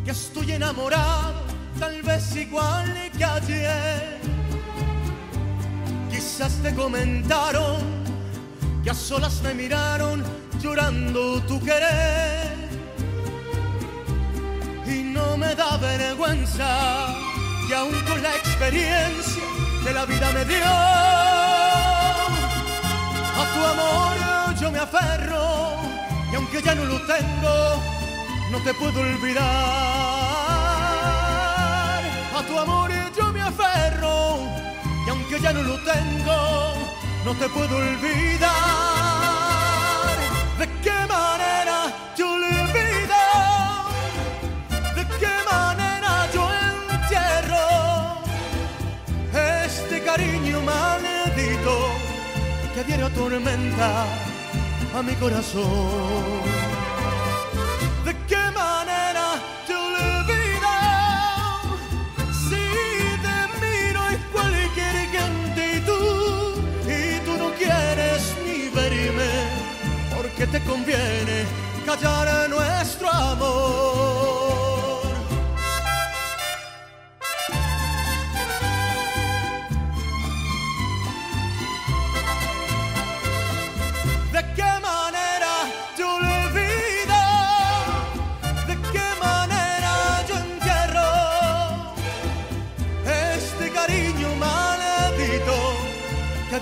[0.04, 1.42] que estoy enamorado,
[1.78, 4.20] tal vez igual que ayer.
[6.10, 7.78] Quizás te comentaron
[8.82, 10.22] que a solas me miraron
[10.60, 12.52] llorando tu querer.
[14.86, 17.14] Y no me da vergüenza
[17.66, 19.44] que aún con la experiencia
[19.82, 20.66] que la vida me dio,
[23.40, 25.44] a tu amor yo me aferro
[26.34, 27.80] y aunque ya no lo tengo,
[28.50, 29.44] no te puedo olvidar.
[32.36, 34.40] A tu amor yo me aferro
[35.06, 36.74] y aunque ya no lo tengo,
[37.24, 38.50] no te puedo olvidar.
[40.58, 43.20] ¿De qué manera yo olvido?
[44.96, 46.48] ¿De qué manera yo
[46.90, 47.66] entierro
[49.70, 51.74] este cariño maldito
[52.74, 54.33] que a diario atormenta
[54.94, 55.64] a mi corazón?
[58.04, 59.26] ¿De qué manera
[59.66, 60.72] te olvido?
[62.48, 62.64] Si
[63.24, 64.96] te miro en cualquier
[65.84, 66.00] tú,
[66.86, 69.30] y tú no quieres ni verme,
[70.16, 71.44] porque te conviene
[71.84, 74.23] callar nuestro amor.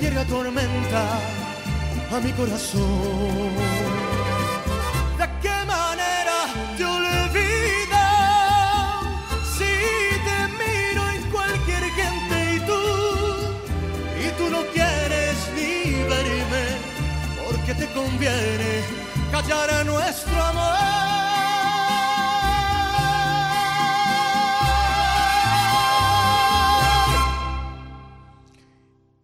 [0.03, 1.03] Que a diario atormenta
[2.11, 3.55] a mi corazón?
[5.19, 6.39] ¿De qué manera
[6.77, 8.03] te olvido?
[9.57, 9.73] Si
[10.27, 12.83] te miro en cualquier gente y tú,
[14.25, 16.65] y tú no quieres ni verme
[17.45, 18.83] porque te conviene
[19.31, 21.32] callar a nuestro amor.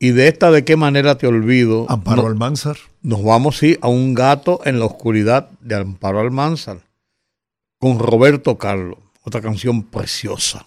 [0.01, 1.87] Y de esta de qué manera te olvido.
[1.89, 2.77] Amparo no- Almanzar.
[3.03, 6.79] Nos vamos, sí, a un gato en la oscuridad de Amparo Almanzar.
[7.81, 8.99] Con Roberto Carlos.
[9.25, 10.67] Otra canción preciosa.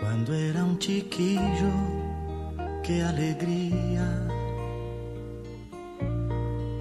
[0.00, 1.70] Cuando era un chiquillo,
[2.84, 4.06] qué alegría.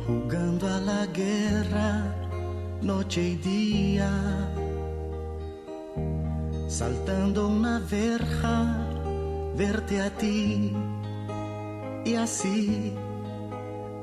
[0.05, 2.13] Jugando a la guerra,
[2.81, 4.11] noche y día.
[6.67, 8.55] saltando una verja,
[9.55, 10.73] verte a ti
[12.03, 12.93] y así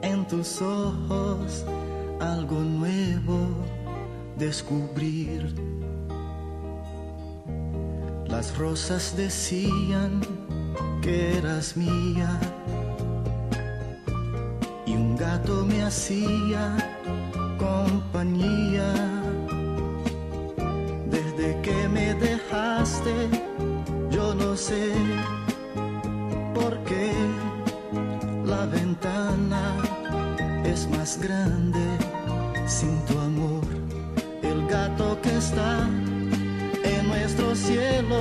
[0.02, 1.64] en tus ojos
[2.20, 3.40] algo nuevo
[4.38, 5.52] descubrir.
[8.28, 10.20] Las rosas decían
[11.02, 12.38] que eras mía
[14.86, 16.76] y un gato me hacía
[17.58, 18.92] compañía.
[21.06, 23.14] Desde que me dejaste,
[24.10, 24.92] yo no sé
[26.54, 27.12] por qué
[28.44, 29.76] la ventana
[30.64, 31.84] es más grande
[32.66, 33.64] sin tu amor.
[34.42, 35.88] El gato que está
[36.84, 38.20] en nuestro cielo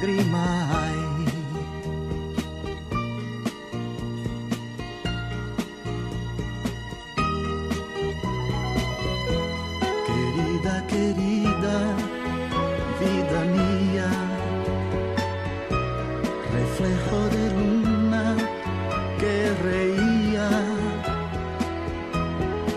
[0.00, 0.66] lágrima.
[10.06, 11.76] Querida, querida,
[13.00, 14.08] vida mía,
[16.52, 18.36] reflejo de luna
[19.18, 20.48] que reía.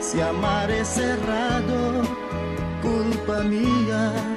[0.01, 2.03] Si amar es cerrado,
[2.81, 4.32] culpa mía,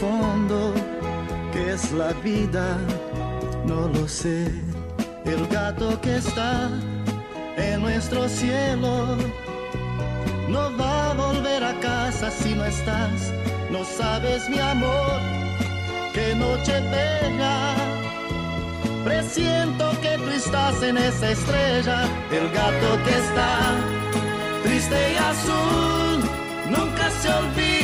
[0.00, 0.74] fondo,
[1.52, 2.78] que es la vida,
[3.64, 4.46] no lo sé.
[5.24, 6.70] El gato que está
[7.56, 9.16] en nuestro cielo
[10.48, 13.32] no va a volver a casa si no estás.
[13.70, 15.20] No sabes, mi amor,
[16.12, 17.74] qué noche bella.
[19.04, 21.98] Presiento que tú estás en esa estrella,
[22.30, 23.50] el gato que está
[24.62, 26.18] triste y azul.
[26.70, 27.75] Nunca se olvida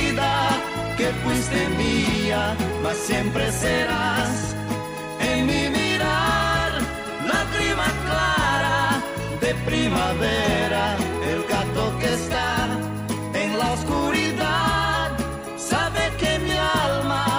[0.96, 4.54] que fuiste mía, mas siempre serás
[5.20, 6.70] en mi mirar,
[7.32, 9.02] lágrima clara
[9.40, 10.96] de primavera,
[11.30, 12.68] el gato que está
[13.34, 15.10] en la oscuridad,
[15.56, 17.32] sabe que mi alma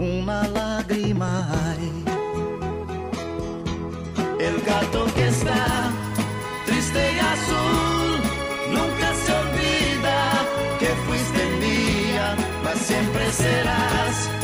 [0.00, 2.04] una lágrima hay.
[4.40, 5.90] El gato que está
[6.66, 7.69] triste y azul,
[12.90, 14.39] siempre serás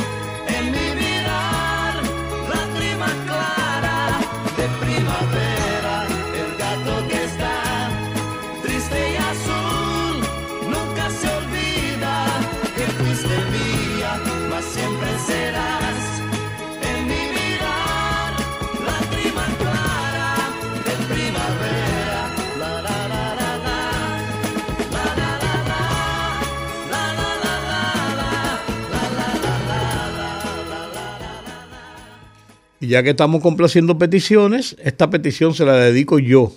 [32.87, 36.53] Ya que estamos complaciendo peticiones, esta petición se la dedico yo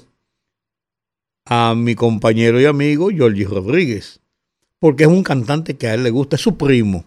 [1.45, 4.19] a mi compañero y amigo Georgie Rodríguez,
[4.77, 7.05] porque es un cantante que a él le gusta, es su primo,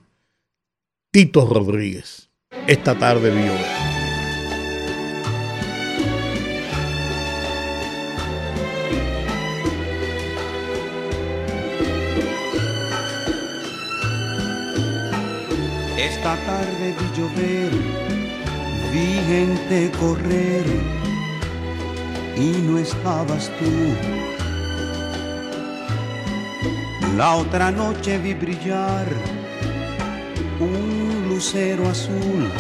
[1.13, 2.31] Tito Rodríguez.
[2.67, 3.53] Esta tarde vio.
[15.97, 17.92] Esta tarde vi
[18.93, 20.67] vi gente correr
[22.37, 23.73] y no estabas tú.
[27.17, 29.07] La otra noche vi brillar
[30.61, 32.51] un lucero azul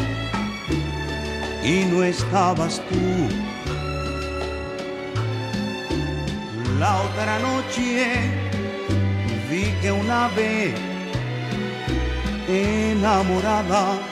[1.62, 3.04] y no estabas tú.
[6.78, 8.06] La otra noche
[9.50, 10.74] vi que un ave
[12.48, 14.11] enamorada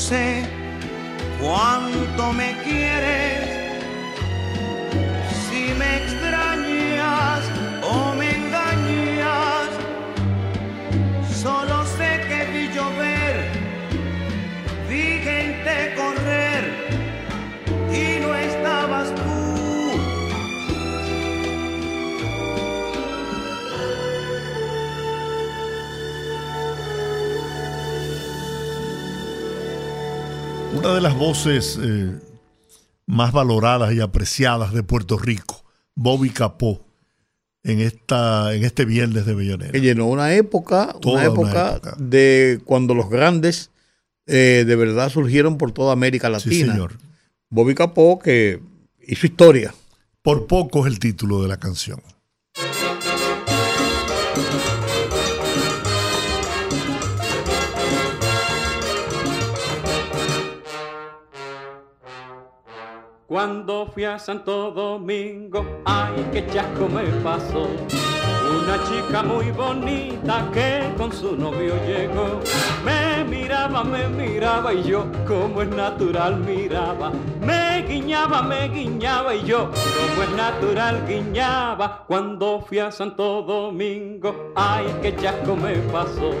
[0.00, 0.42] Sé
[1.40, 2.69] cuánto me quieres,
[30.80, 32.18] Una de las voces eh,
[33.04, 35.62] más valoradas y apreciadas de Puerto Rico,
[35.94, 36.86] Bobby Capó,
[37.62, 39.72] en, esta, en este viernes de Bellonera.
[39.72, 43.70] que llenó una época, una una época, de cuando los grandes
[44.26, 46.72] eh, de verdad surgieron por toda América Latina.
[46.72, 46.96] señor.
[47.50, 48.62] Bobby Capó que
[49.06, 49.74] hizo historia.
[50.22, 52.00] Por poco es el título de la canción.
[63.30, 67.68] Cuando fui a Santo Domingo, ay, qué chasco me pasó.
[68.50, 72.40] Una chica muy bonita que con su novio llegó.
[72.84, 77.12] Me miraba, me miraba y yo, como es natural, miraba.
[77.40, 82.02] Me guiñaba, me guiñaba y yo, como es natural, guiñaba.
[82.08, 86.32] Cuando fui a Santo Domingo, ay, qué chasco me pasó.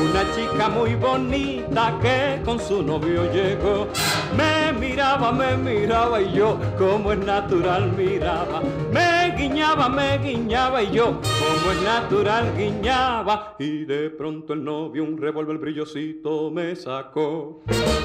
[0.00, 3.88] Una chica muy bonita que con su novio llegó.
[4.36, 8.62] Me miraba, me miraba y yo, como es natural, miraba.
[8.90, 13.56] Me guiñaba, me guiñaba y yo, como es natural, guiñaba.
[13.58, 17.62] Y de pronto el novio un revólver brillosito me sacó.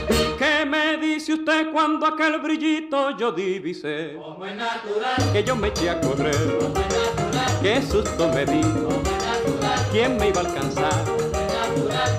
[0.09, 4.17] ¿Y qué me dice usted cuando aquel brillito yo divisé?
[4.21, 6.57] Como es natural, que yo me eché a correr.
[6.59, 8.61] Como es natural, qué susto me di.
[8.61, 11.36] Como es natural, ¿quién me iba a alcanzar?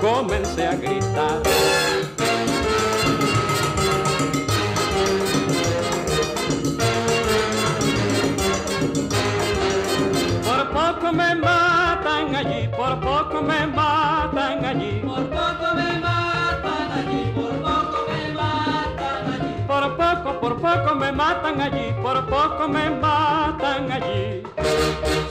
[0.00, 1.42] Comencé a gritar.
[10.44, 15.00] Por poco me matan allí, por poco me matan allí.
[15.04, 19.64] Por poco me matan allí, por poco me matan allí.
[19.66, 24.37] Por poco, por poco me matan allí, por poco me matan allí.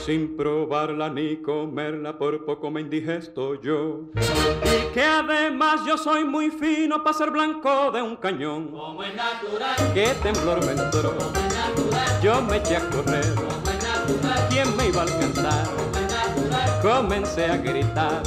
[0.06, 4.04] Sin probarla ni comerla, por poco me indigesto yo.
[4.64, 8.68] Y que además yo soy muy fino para ser blanco de un cañón.
[8.68, 9.94] Como es natural.
[9.94, 11.14] Que temblor me entró.
[12.24, 13.36] Yo me eché a correr.
[14.50, 15.68] ¿Quién me iba a alcanzar?
[16.82, 18.24] Comencé a gritar.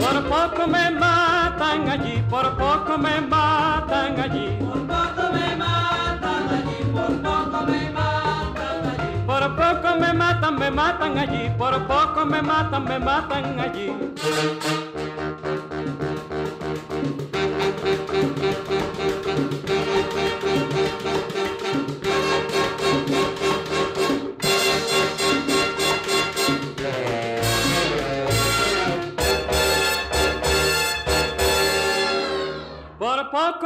[0.00, 0.90] Por poco me
[1.56, 4.58] matan allí, por poco me matan allí.
[4.60, 9.24] Por poco me matan allí, por poco me matan allí.
[9.26, 13.92] Por poco me matan, me matan allí, por poco me matan, me matan allí.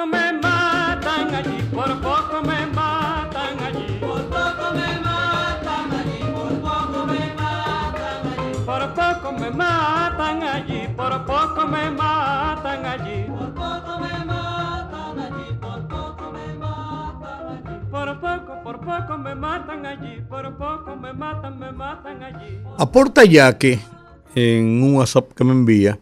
[0.01, 3.99] Poco me matan allí, por poco me matan allí.
[4.01, 8.65] Por poco me matan allí, por poco me matan allí.
[8.65, 13.25] Por poco me matan allí, por poco me matan allí.
[13.29, 17.91] Por poco me matan allí, por poco me matan allí.
[17.91, 22.63] Por poco, por poco me matan allí, por poco me matan, me matan allí.
[22.79, 23.79] Aporta ya que
[24.35, 25.99] en un WhatsApp que me envía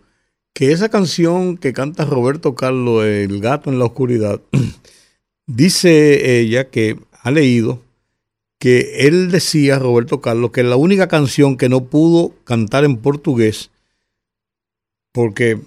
[0.59, 4.41] que esa canción que canta Roberto Carlos, El gato en la oscuridad,
[5.47, 7.81] dice ella que ha leído
[8.59, 13.71] que él decía, Roberto Carlos, que la única canción que no pudo cantar en portugués,
[15.13, 15.61] porque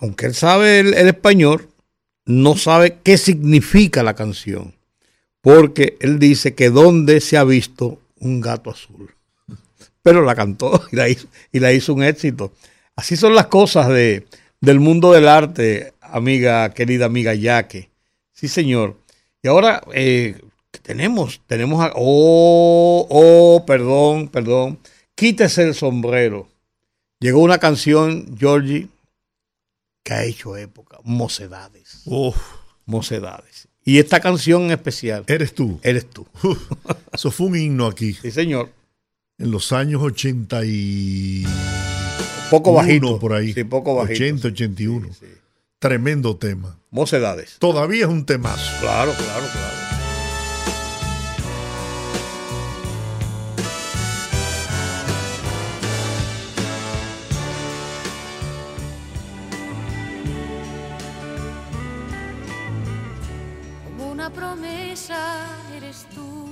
[0.00, 1.68] aunque él sabe el, español,
[2.26, 4.74] no sabe qué significa la canción,
[5.40, 9.14] porque él dice que donde se ha visto un gato azul.
[10.02, 10.82] Pero la cantó
[11.52, 12.52] y la hizo un éxito.
[12.96, 14.26] Así son las cosas de,
[14.60, 17.90] del mundo del arte, amiga, querida amiga Yaque.
[18.32, 18.96] Sí, señor.
[19.42, 20.40] Y ahora eh,
[20.82, 24.78] tenemos, tenemos, a- oh, oh, perdón, perdón.
[25.14, 26.48] Quítese el sombrero.
[27.20, 28.88] Llegó una canción, Georgie,
[30.02, 32.02] que ha hecho época, Mocedades.
[32.86, 33.68] Mocedades.
[33.84, 35.24] Y esta canción en especial.
[35.26, 35.78] Eres tú.
[35.82, 36.26] Eres tú.
[37.12, 38.14] Eso fue un himno aquí.
[38.14, 38.70] Sí, señor.
[39.38, 41.44] En los años 80 y...
[42.50, 43.18] Poco uno bajito.
[43.18, 43.52] por ahí.
[43.52, 44.24] Sí, poco bajito.
[44.24, 45.08] 80, 81.
[45.78, 46.78] Tremendo tema.
[46.90, 47.56] Mocedades.
[47.58, 48.70] Todavía es un temazo.
[48.80, 49.74] Claro, claro, claro.
[63.84, 66.48] Como una promesa eres tú,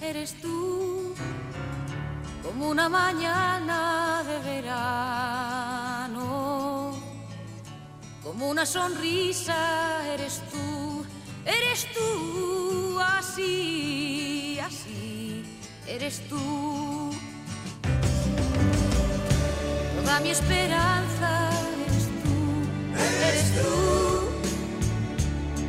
[0.00, 1.14] eres tú.
[2.42, 3.95] Como una mañana
[8.36, 9.56] Como una sonrisa
[10.12, 11.06] eres tú,
[11.46, 13.00] eres tú.
[13.00, 15.42] Así, así,
[15.86, 17.12] eres tú.
[19.96, 21.48] Toda mi esperanza
[21.86, 22.36] eres tú,
[23.26, 24.26] eres tú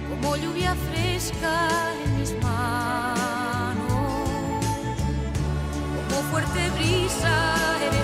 [0.10, 1.70] como lluvia fresca
[2.04, 4.30] en mis manos,
[6.10, 7.97] como fuerte brisa eres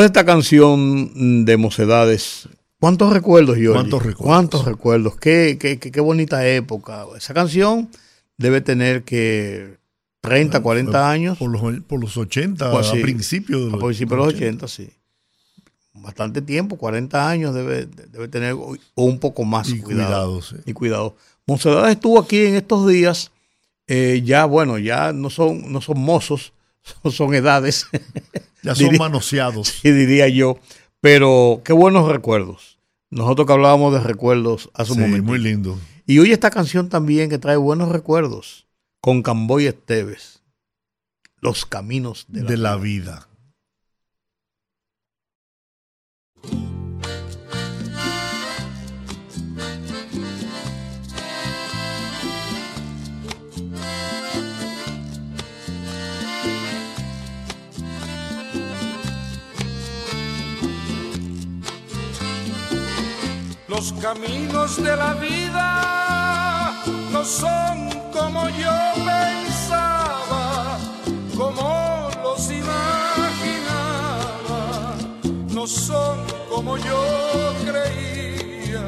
[0.00, 2.48] Pues esta canción de Mocedades,
[2.78, 3.70] ¿cuántos recuerdos, Jorge?
[3.70, 4.26] ¿Cuántos recuerdos?
[4.26, 5.16] ¿Cuántos recuerdos?
[5.18, 7.04] Qué, qué, qué- qué bonita época.
[7.18, 7.90] Esa canción
[8.38, 9.76] debe tener que
[10.22, 11.36] 30, 40 años.
[11.36, 14.34] Por los, por los 80, Pues a sí, principios de a los, principios de los
[14.34, 14.88] 80, sí.
[15.92, 19.68] Bastante tiempo, 40 años debe, debe tener, o un poco más.
[19.68, 20.56] Y cuidado, sí.
[20.64, 21.14] Y cuidado.
[21.46, 23.32] Mocedades estuvo aquí en estos días,
[23.86, 26.54] eh, ya, bueno, ya no son, no son mozos,
[27.10, 27.86] son, edades.
[28.62, 29.68] Ya son Diría- manoseados.
[29.82, 30.58] Sí, diría yo.
[31.00, 32.78] Pero qué buenos recuerdos.
[33.10, 35.26] Nosotros que hablábamos de recuerdos hace un Sí, momento.
[35.26, 35.78] muy lindo.
[36.06, 38.66] Y hoy esta canción también que trae buenos recuerdos
[39.00, 40.42] con Camboy Esteves.
[41.40, 43.28] los caminos de la, de la vida.
[63.80, 66.74] Los caminos de la vida
[67.10, 70.76] no son como yo pensaba,
[71.34, 73.78] como los imaginaba,
[75.54, 76.18] no son
[76.50, 77.02] como yo
[77.64, 78.84] creía.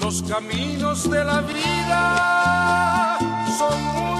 [0.00, 3.18] Los caminos de la vida
[3.58, 4.15] son muy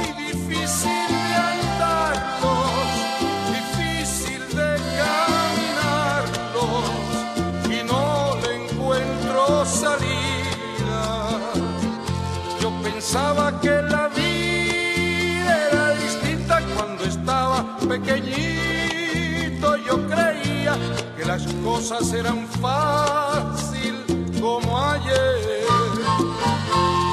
[18.07, 19.77] pequeñito.
[19.79, 20.77] Yo creía
[21.17, 23.95] que las cosas eran fácil
[24.41, 25.67] como ayer.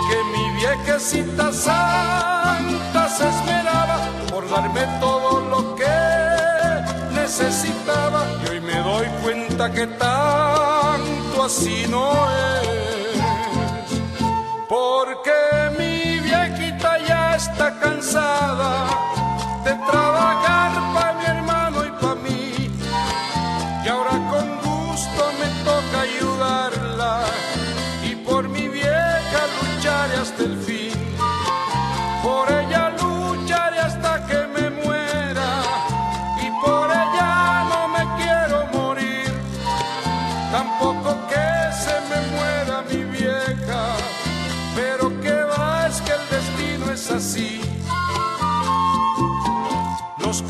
[0.10, 3.98] Que mi viejecita santa se esmeraba
[4.30, 5.86] por darme todo lo que
[7.14, 8.26] necesitaba.
[8.46, 13.20] Y hoy me doy cuenta que tanto así no es.
[14.70, 15.32] Porque
[15.78, 19.23] mi viejita ya está cansada
[19.64, 20.93] de trabajar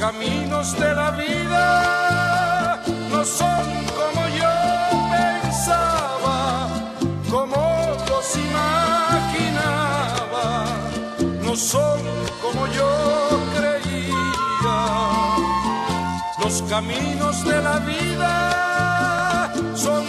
[0.03, 1.65] caminos de la vida
[3.09, 3.65] no son
[3.99, 4.55] como yo
[5.15, 6.67] pensaba,
[7.31, 7.61] como
[8.09, 9.85] los imaginaba,
[11.41, 12.01] no son
[12.41, 12.91] como yo
[13.55, 14.79] creía.
[16.43, 20.03] Los caminos de la vida son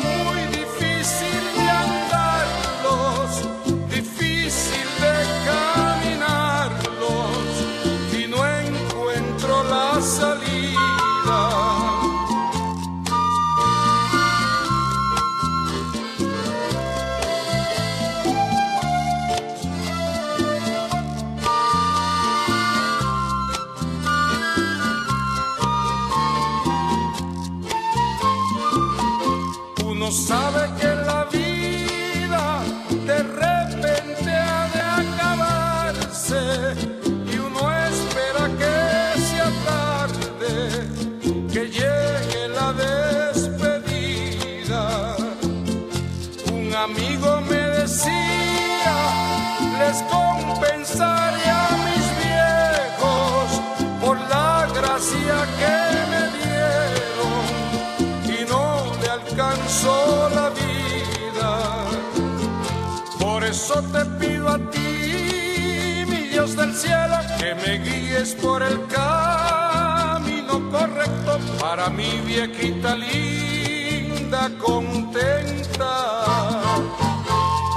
[63.64, 70.70] eso te pido a ti, mi Dios del cielo, que me guíes por el camino
[70.70, 75.92] correcto para mi viejita linda, contenta.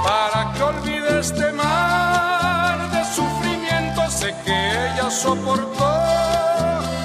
[0.04, 4.58] Para que olvide este mar de sufrimiento, sé que
[4.88, 5.90] ella soportó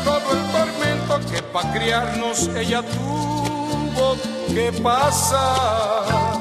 [0.04, 4.18] todo el tormento que para criarnos ella tuvo
[4.54, 6.33] que pasar.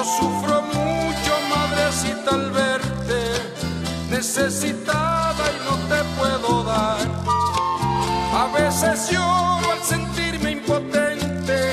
[0.00, 3.20] Yo sufro mucho, madrecita, al verte
[4.08, 7.06] necesitada y no te puedo dar.
[8.32, 11.72] A veces lloro al sentirme impotente.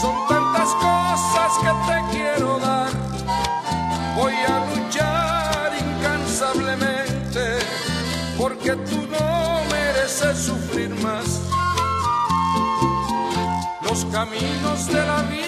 [0.00, 2.90] Son tantas cosas que te quiero dar.
[4.16, 7.58] Voy a luchar incansablemente
[8.36, 11.40] porque tú no mereces sufrir más.
[13.82, 15.43] Los caminos de la vida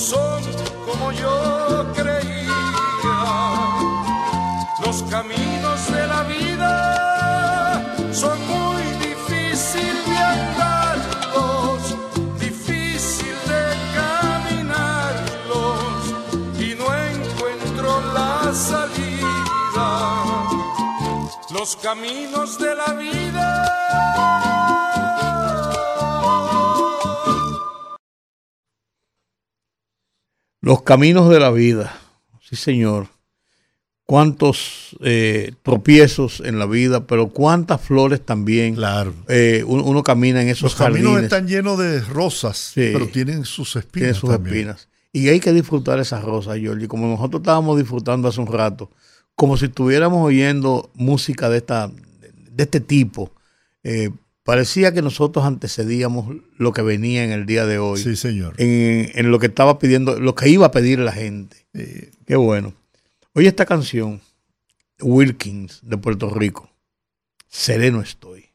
[0.00, 0.42] son
[0.86, 2.48] como yo creía.
[4.84, 11.96] Los caminos de la vida son muy difícil de andarlos,
[12.38, 13.62] difícil de
[13.94, 15.44] caminarlos
[16.58, 19.88] y no encuentro la salida.
[21.50, 24.69] Los caminos de la vida.
[30.70, 31.92] Los caminos de la vida.
[32.48, 33.08] Sí, señor.
[34.04, 38.76] Cuántos eh, tropiezos en la vida, pero cuántas flores también.
[38.76, 39.12] Claro.
[39.26, 41.24] Eh, uno, uno camina en esos Los caminos jardines.
[41.24, 42.90] están llenos de rosas, Sí.
[42.92, 43.92] pero tienen sus espinas.
[44.10, 44.54] Tiene sus también.
[44.70, 44.88] espinas.
[45.12, 48.92] Y hay que disfrutar esas rosas, Jordi, como nosotros estábamos disfrutando hace un rato,
[49.34, 53.32] como si estuviéramos oyendo música de esta, de este tipo.
[53.82, 54.10] Eh,
[54.44, 58.00] parecía que nosotros antecedíamos lo que venía en el día de hoy.
[58.00, 58.54] Sí, señor.
[58.58, 61.66] En, en lo que estaba pidiendo, lo que iba a pedir la gente.
[62.26, 62.74] Qué bueno.
[63.34, 64.20] Oye esta canción,
[65.00, 66.70] Wilkins de Puerto Rico.
[67.48, 68.50] Sereno estoy.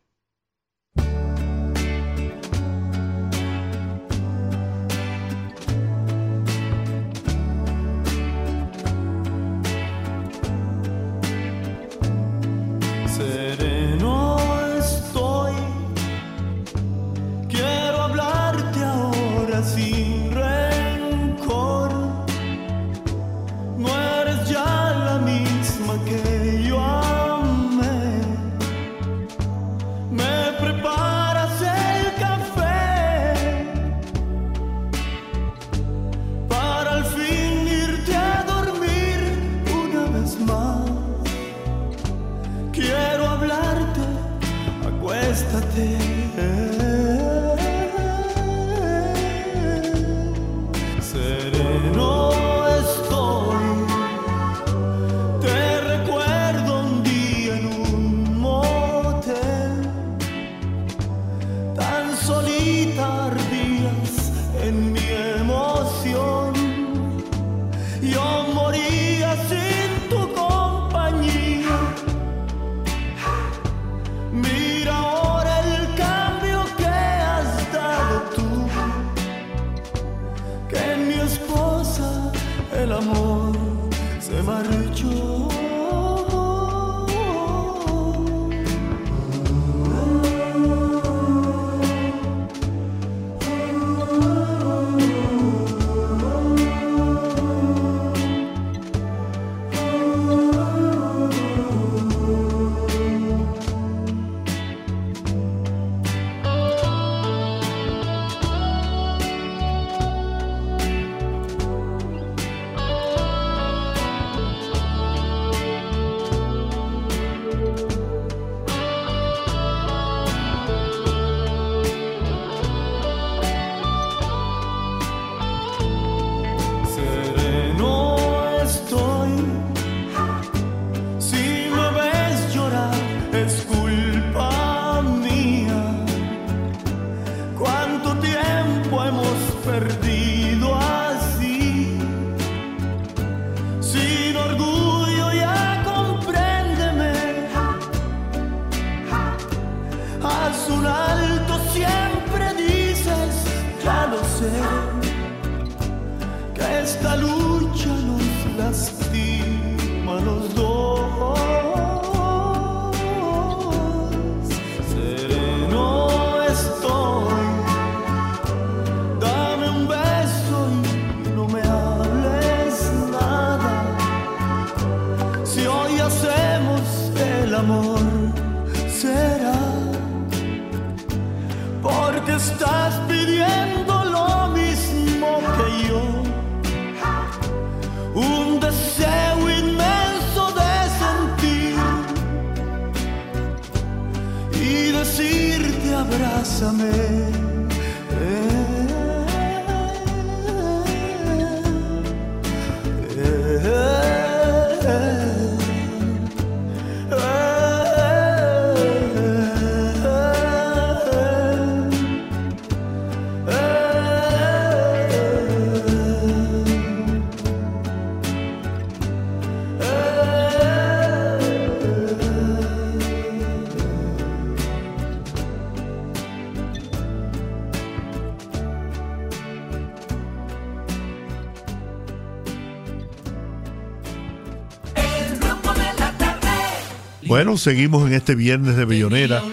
[237.46, 239.44] Bueno, seguimos en este viernes de Bellonera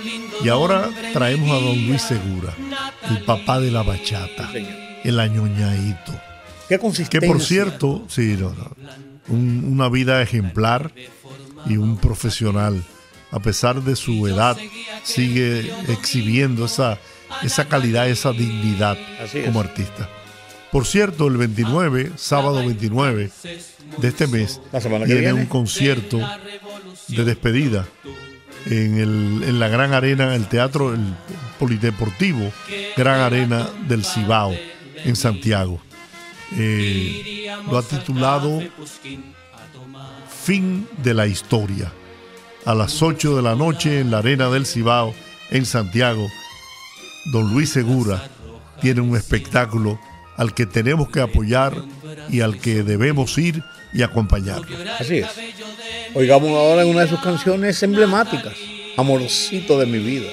[0.42, 2.54] y ahora traemos a don Luis Segura,
[3.10, 4.50] el papá de la bachata,
[5.04, 6.10] el añoñadito.
[6.70, 6.78] Qué
[7.10, 8.70] Que por cierto, sí, no, no,
[9.28, 10.90] un- una vida ejemplar
[11.66, 12.82] y un profesional
[13.30, 14.56] a pesar de su edad,
[15.04, 16.98] sigue exhibiendo esa,
[17.42, 18.96] esa calidad, esa dignidad
[19.34, 19.44] es.
[19.44, 20.08] como artista.
[20.70, 23.30] Por cierto, el 29, sábado 29
[23.98, 24.62] de este mes,
[25.04, 25.32] tiene viene.
[25.34, 26.18] un concierto
[27.08, 27.86] de despedida
[28.66, 31.14] en, el- en la Gran Arena, el Teatro el
[31.58, 32.52] Polideportivo
[32.96, 34.54] Gran Arena del Cibao,
[35.04, 35.80] en Santiago.
[36.56, 38.60] Eh, lo ha titulado
[40.44, 41.92] Fin de la Historia.
[42.64, 45.14] A las 8 de la noche en la Arena del Cibao,
[45.50, 46.28] en Santiago,
[47.32, 48.28] don Luis Segura
[48.80, 49.98] tiene un espectáculo
[50.36, 51.74] al que tenemos que apoyar
[52.30, 53.62] y al que debemos ir
[53.92, 54.62] y acompañar.
[54.98, 55.28] Así es.
[56.14, 58.54] Oigamos ahora una de sus canciones emblemáticas,
[58.96, 60.28] Amorcito de mi vida.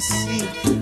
[0.00, 0.77] sim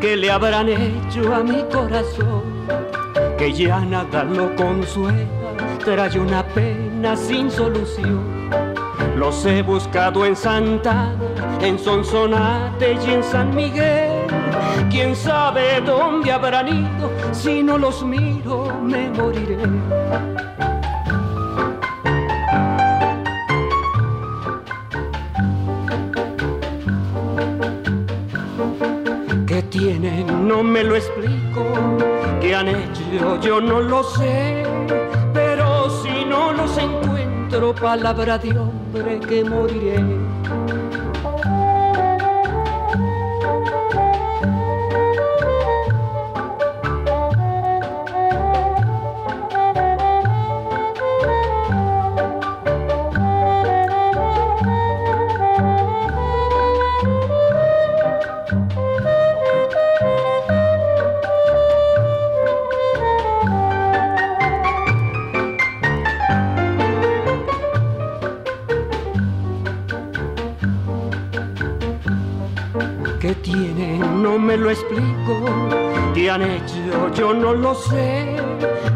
[0.00, 2.42] Que le habrán hecho a mi corazón,
[3.38, 5.24] que ya nada lo consuela,
[5.82, 8.50] trae una pena sin solución.
[9.16, 11.10] Los he buscado en Santa,
[11.62, 14.26] en Sonsonate y en San Miguel.
[14.90, 19.56] Quién sabe dónde habrán ido, si no los miro me moriré.
[30.76, 31.64] Me lo explico.
[32.38, 33.40] ¿Qué han hecho?
[33.40, 34.62] Yo no lo sé.
[35.32, 40.25] Pero si no los encuentro, palabra de hombre que moriré.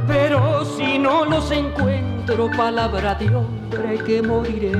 [0.06, 4.72] Pero si no los encuentro, palabra de hombre que moriré.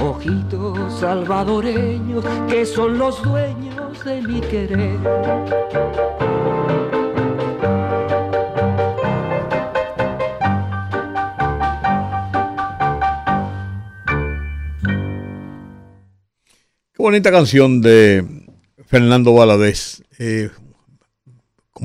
[0.00, 4.98] Ojitos salvadoreños que son los dueños de mi querer.
[16.92, 18.24] Qué bonita canción de
[18.86, 20.02] Fernando Valadez.
[20.18, 20.50] Eh,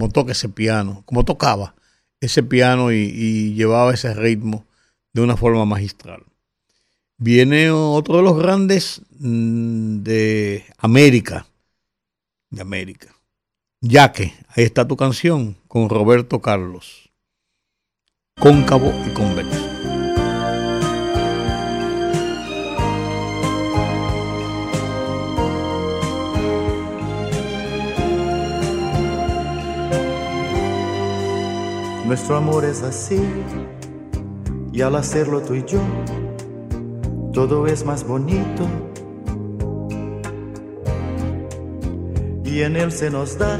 [0.01, 1.75] como toca ese piano, como tocaba
[2.21, 4.65] ese piano y, y llevaba ese ritmo
[5.13, 6.23] de una forma magistral.
[7.19, 11.45] Viene otro de los grandes mm, de América.
[12.49, 13.13] De América.
[13.79, 17.11] Yaque, ahí está tu canción con Roberto Carlos.
[18.39, 19.70] Cóncavo y convexo.
[32.11, 33.21] Nuestro amor es así,
[34.73, 35.79] y al hacerlo tú y yo,
[37.31, 38.67] todo es más bonito.
[42.43, 43.57] Y en él se nos da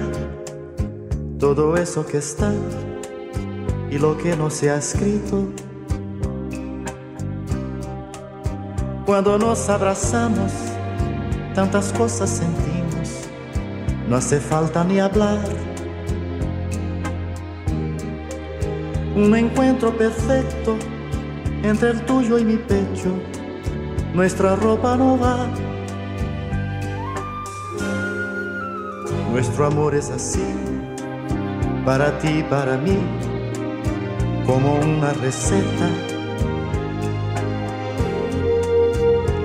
[1.40, 2.52] todo eso que está
[3.90, 5.48] y lo que no se ha escrito.
[9.06, 10.52] Cuando nos abrazamos,
[11.56, 13.30] tantas cosas sentimos,
[14.10, 15.40] no hace falta ni hablar.
[19.16, 20.78] Un encuentro perfecto
[21.64, 23.14] entre el tuyo y mi pecho.
[24.14, 25.48] Nuestra ropa no va.
[29.32, 30.44] Nuestro amor es así,
[31.86, 32.98] para ti y para mí,
[34.46, 35.90] como una receta.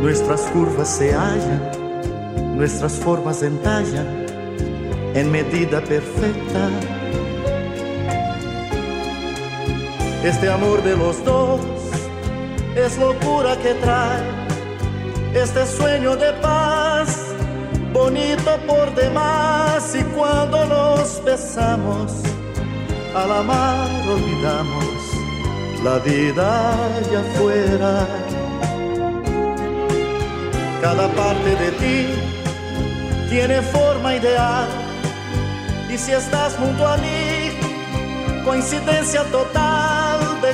[0.00, 4.26] Nuestras curvas se hallan, nuestras formas entallan
[5.14, 6.68] en medida perfecta.
[10.26, 11.60] Este amor de los dos
[12.74, 14.24] es locura que trae
[15.32, 17.16] este sueño de paz,
[17.92, 19.94] bonito por demás.
[19.94, 22.10] Y cuando nos besamos,
[23.14, 24.94] al amar olvidamos
[25.84, 28.08] la vida allá afuera.
[30.82, 32.06] Cada parte de ti
[33.30, 34.66] tiene forma ideal,
[35.88, 37.52] y si estás junto a mí,
[38.44, 39.95] coincidencia total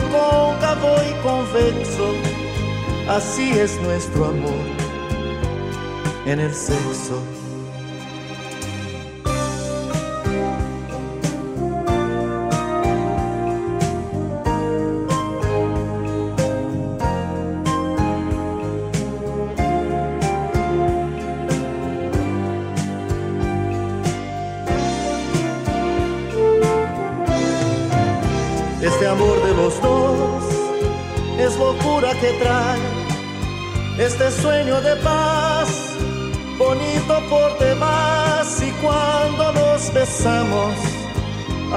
[0.00, 2.14] cóncavo y convexo.
[3.08, 4.64] Así es nuestro amor
[6.26, 7.31] en el sexo.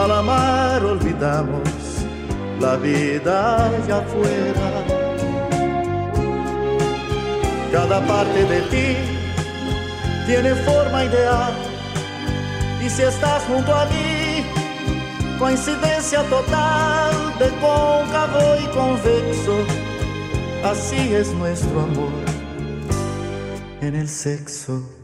[0.06, 1.68] Al amar olvidamos
[2.60, 4.68] la vida allá afuera.
[7.72, 8.98] Cada parte de ti
[10.27, 11.53] tiene forma ideal,
[12.84, 14.45] y si estás junto a mí,
[15.40, 19.57] coincidencia total de cóncavo y convexo.
[20.64, 22.14] Así es nuestro amor
[23.82, 24.94] en el sexo.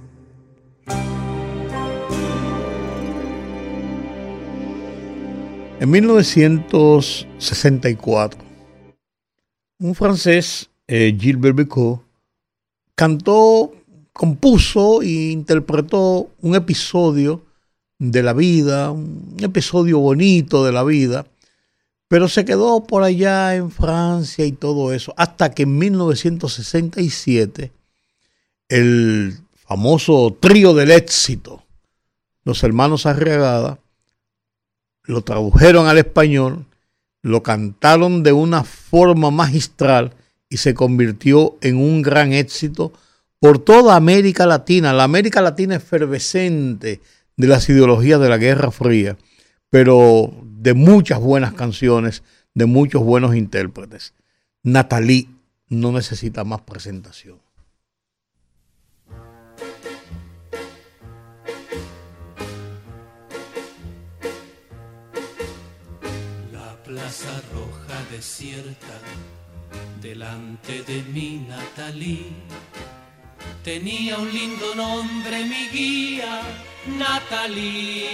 [5.82, 8.40] En 1964,
[9.80, 11.68] un francés, eh, Gilbert
[12.94, 13.74] cantó,
[14.14, 17.44] compuso e interpretó un episodio
[17.98, 21.26] de la vida, un episodio bonito de la vida,
[22.08, 27.72] pero se quedó por allá en Francia y todo eso, hasta que en 1967
[28.70, 31.64] el famoso trío del éxito,
[32.44, 33.80] los hermanos Arriagada,
[35.12, 36.66] lo tradujeron al español,
[37.22, 40.14] lo cantaron de una forma magistral
[40.50, 42.94] y se convirtió en un gran éxito
[43.40, 47.02] por toda América Latina, la América Latina efervescente
[47.36, 49.18] de las ideologías de la Guerra Fría,
[49.70, 52.24] pero de muchas buenas canciones,
[52.54, 54.14] de muchos buenos intérpretes.
[54.64, 55.28] Natalie
[55.70, 57.40] no necesita más presentación.
[70.00, 72.26] Delante de mi Natalí.
[73.64, 76.42] tenía un lindo nombre mi guía,
[77.00, 78.12] Natalie.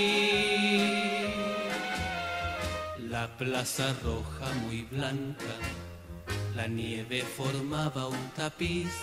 [3.09, 5.55] La plaza roja muy blanca,
[6.55, 8.93] la nieve formaba un tapiz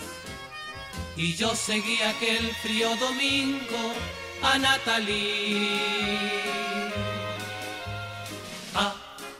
[1.17, 3.93] y yo seguía aquel frío domingo
[4.41, 6.15] a Natalie.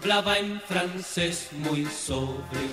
[0.05, 2.69] Hablaba en francés muy sobrio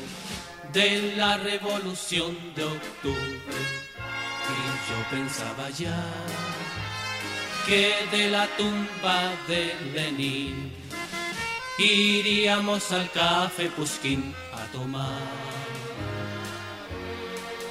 [0.70, 3.56] de la revolución de octubre
[4.52, 5.98] y yo pensaba ya
[7.66, 10.74] que de la tumba de Lenin
[11.78, 15.22] iríamos al café Puskin a tomar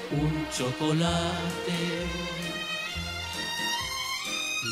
[0.09, 1.79] un chocolate.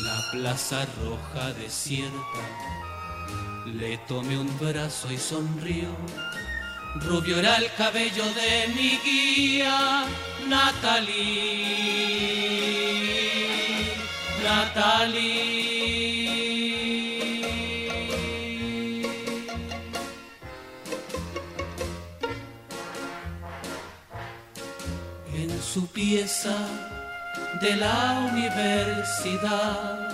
[0.02, 2.42] La plaza roja desierta,
[3.74, 5.88] le tomé un brazo y sonrió.
[7.06, 10.04] Rubio era el cabello de mi guía,
[10.48, 12.00] Natalie.
[14.42, 15.70] Natalie.
[25.34, 26.56] En su pieza
[27.60, 30.09] de la universidad,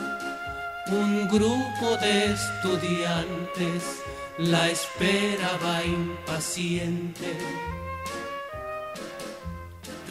[0.88, 3.82] un grupo de estudiantes
[4.38, 7.36] la esperaba impaciente.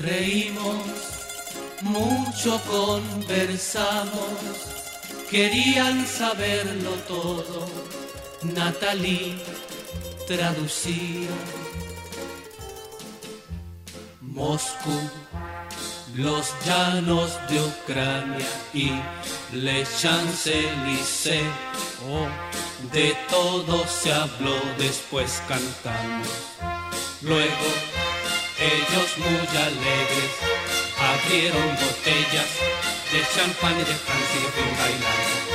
[0.01, 0.83] Reímos,
[1.81, 4.13] mucho conversamos,
[5.29, 7.67] querían saberlo todo.
[8.43, 9.35] Natalie
[10.27, 11.29] traducía.
[14.21, 15.09] Moscú,
[16.17, 18.91] los llanos de Ucrania y
[19.51, 21.43] Le Champs-Élysées.
[22.07, 22.27] Oh,
[22.93, 26.29] de todo se habló después cantando.
[27.21, 27.67] Luego
[28.59, 30.31] ellos muy alegres
[30.97, 32.49] abrieron botellas
[33.11, 35.54] de champán y de Francia y de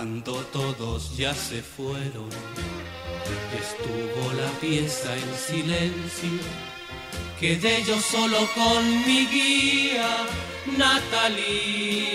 [0.00, 2.30] Cuando todos ya se fueron,
[3.60, 6.40] estuvo la pieza en silencio.
[7.38, 10.08] Quedé yo solo con mi guía,
[10.78, 12.08] Natalie.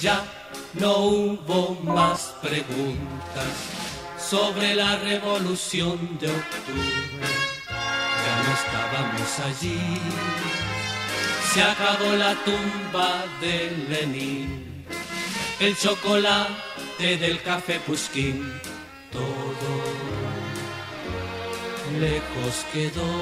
[0.00, 0.24] Ya
[0.80, 3.52] no hubo más preguntas
[4.18, 7.28] sobre la revolución de octubre.
[8.24, 10.61] Ya no estábamos allí
[11.52, 14.84] se acabó la tumba de Lenin,
[15.60, 18.60] el chocolate del café Puskin,
[19.10, 19.72] todo
[22.00, 23.12] lejos quedó.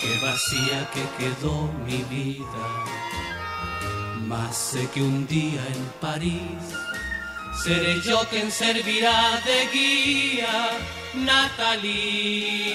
[0.00, 2.66] Qué vacía que quedó mi vida,
[4.26, 6.62] más sé que un día en París
[7.64, 10.70] seré yo quien servirá de guía,
[11.14, 12.72] Natalie.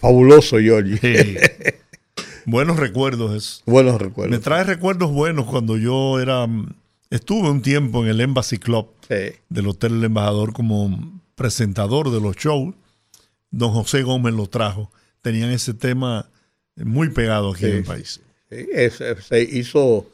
[0.00, 0.98] Fabuloso, Giorgi.
[2.46, 3.62] Buenos recuerdos eso.
[3.66, 4.36] Buenos recuerdos.
[4.36, 6.74] Me trae recuerdos buenos cuando yo era mm,
[7.10, 8.88] estuve un tiempo en el Embassy Club
[9.48, 12.74] del Hotel El Embajador como presentador de los shows.
[13.50, 14.90] Don José Gómez lo trajo.
[15.22, 16.30] Tenían ese tema
[16.76, 18.20] muy pegado aquí Sí, en el sí, país.
[18.48, 20.06] Sí, es- es- se hizo,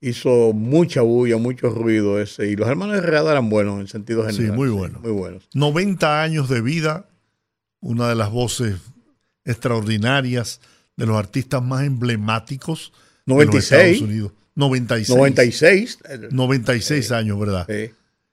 [0.00, 2.48] hizo mucha bulla, mucho ruido ese.
[2.48, 4.56] Y los hermanos Herrera eran buenos en sentido Sí, general.
[4.56, 5.00] muy bueno.
[5.02, 5.48] Muy buenos.
[5.52, 7.06] 90 años de vida,
[7.80, 8.76] una de las voces
[9.44, 10.60] extraordinarias
[10.96, 12.92] de los artistas más emblemáticos
[13.26, 13.72] de los 96.
[13.72, 14.32] Estados Unidos.
[14.54, 15.16] 96.
[15.16, 15.98] 96.
[16.30, 17.66] 96 años, ¿verdad?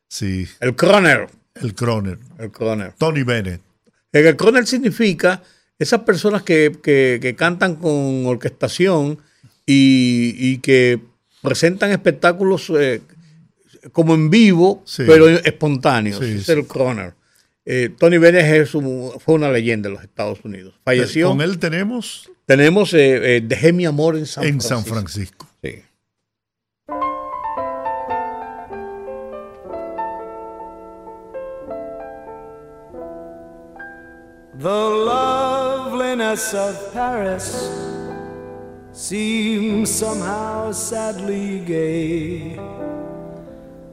[0.08, 0.48] Sí.
[0.60, 1.28] El Croner.
[1.56, 2.18] El Croner.
[2.38, 2.94] El Croner.
[2.98, 3.62] Tony Bennett.
[4.12, 5.42] El Croner significa
[5.78, 9.20] esas personas que, que- que cantan con orquestación
[9.66, 11.00] y, y que
[11.42, 13.02] presentan espectáculos eh,
[13.94, 15.04] como en vivo, Sí.
[15.08, 16.20] pero espontáneos.
[16.20, 17.14] Sí, es el Croner.
[17.72, 20.74] Eh, Tony Bennett es un- fue una leyenda en los Estados Unidos.
[20.84, 21.28] Falleció.
[21.30, 24.76] Con él tenemos Tenemos eh, eh, Dejé mi amor en San en Francisco.
[24.76, 25.48] San Francisco.
[25.62, 25.84] Sí.
[34.58, 37.70] The loveliness of Paris
[38.92, 42.58] seems somehow sadly gay.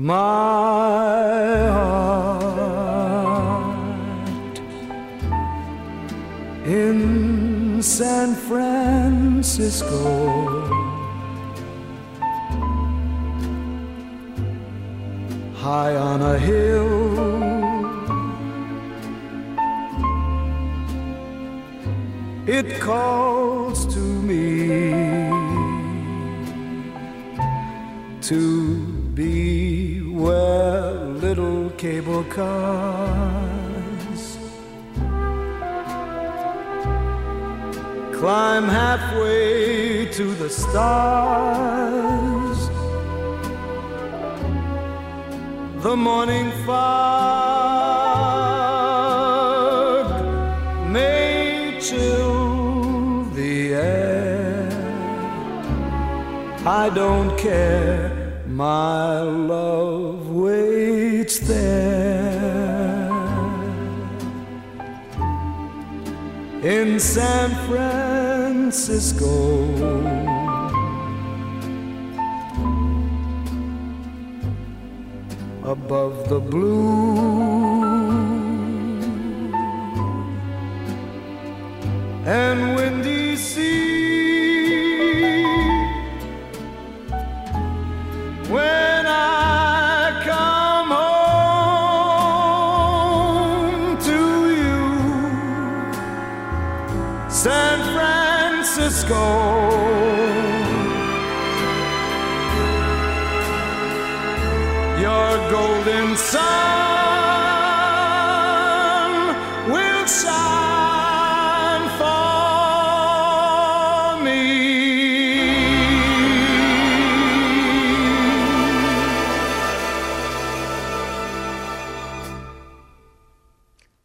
[0.00, 2.50] my heart
[6.64, 9.90] in San Francisco.
[15.56, 17.50] High on a hill
[22.46, 25.28] it calls to me
[28.22, 28.78] to
[29.14, 29.49] be
[31.80, 32.60] cable cars
[38.12, 41.48] climb halfway to the stars.
[45.82, 46.76] The morning fog
[50.92, 54.68] may chill the air.
[56.66, 59.89] I don't care, my love
[61.30, 63.10] waits there
[66.62, 69.30] in San Francisco.
[75.64, 77.39] Above the blue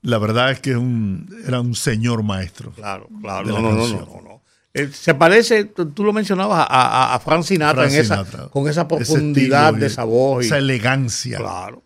[0.05, 2.71] La verdad es que un, era un señor maestro.
[2.71, 3.47] Claro, claro.
[3.47, 4.41] No, no, no, no, no.
[4.73, 8.17] Eh, se parece, tú tú lo mencionabas, a, a, a Frank Sinatra, Frank en esa,
[8.25, 8.47] Sinatra.
[8.49, 10.43] con esa profundidad estilo de esa voz.
[10.43, 11.37] y- Esa elegancia.
[11.37, 11.83] Claro.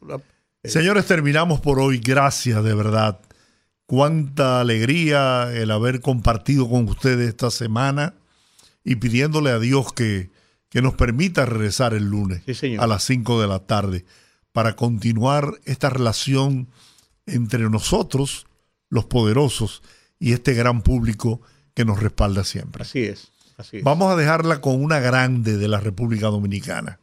[0.64, 2.00] Señores, terminamos por hoy.
[2.00, 3.20] Gracias, de verdad.
[3.86, 8.14] Cuánta alegría el haber compartido con ustedes esta semana
[8.84, 10.30] y pidiéndole a Dios que,
[10.70, 12.44] que nos permita regresar el lunes
[12.80, 14.06] a las 5 de la tarde
[14.52, 16.68] para continuar esta relación
[17.34, 18.46] entre nosotros,
[18.90, 19.82] los poderosos,
[20.20, 21.42] y este gran público
[21.74, 22.84] que nos respalda siempre.
[22.84, 23.32] Así es.
[23.58, 23.84] Así es.
[23.84, 27.00] Vamos a dejarla con una grande de la República Dominicana.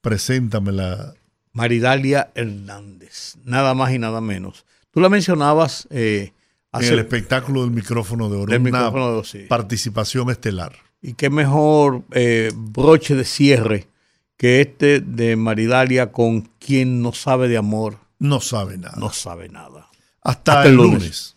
[0.00, 1.14] Preséntamela.
[1.52, 4.64] Maridalia Hernández, nada más y nada menos.
[4.90, 6.32] Tú la mencionabas eh,
[6.72, 8.52] En el espectáculo del micrófono de oro.
[8.52, 9.40] Del micrófono de oro, sí.
[9.48, 10.74] participación estelar.
[11.02, 13.88] y qué mejor eh, broche de cierre
[14.36, 17.98] que este de Maridalia con quien no sabe de amor.
[18.22, 18.94] No sabe nada.
[18.98, 19.90] No sabe nada.
[20.20, 21.36] Hasta, el lunes.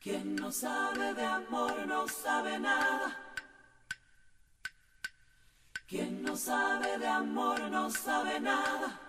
[0.00, 3.18] Quien no sabe de amor no sabe nada.
[5.88, 9.00] Quien no sabe de amor no sabe nada.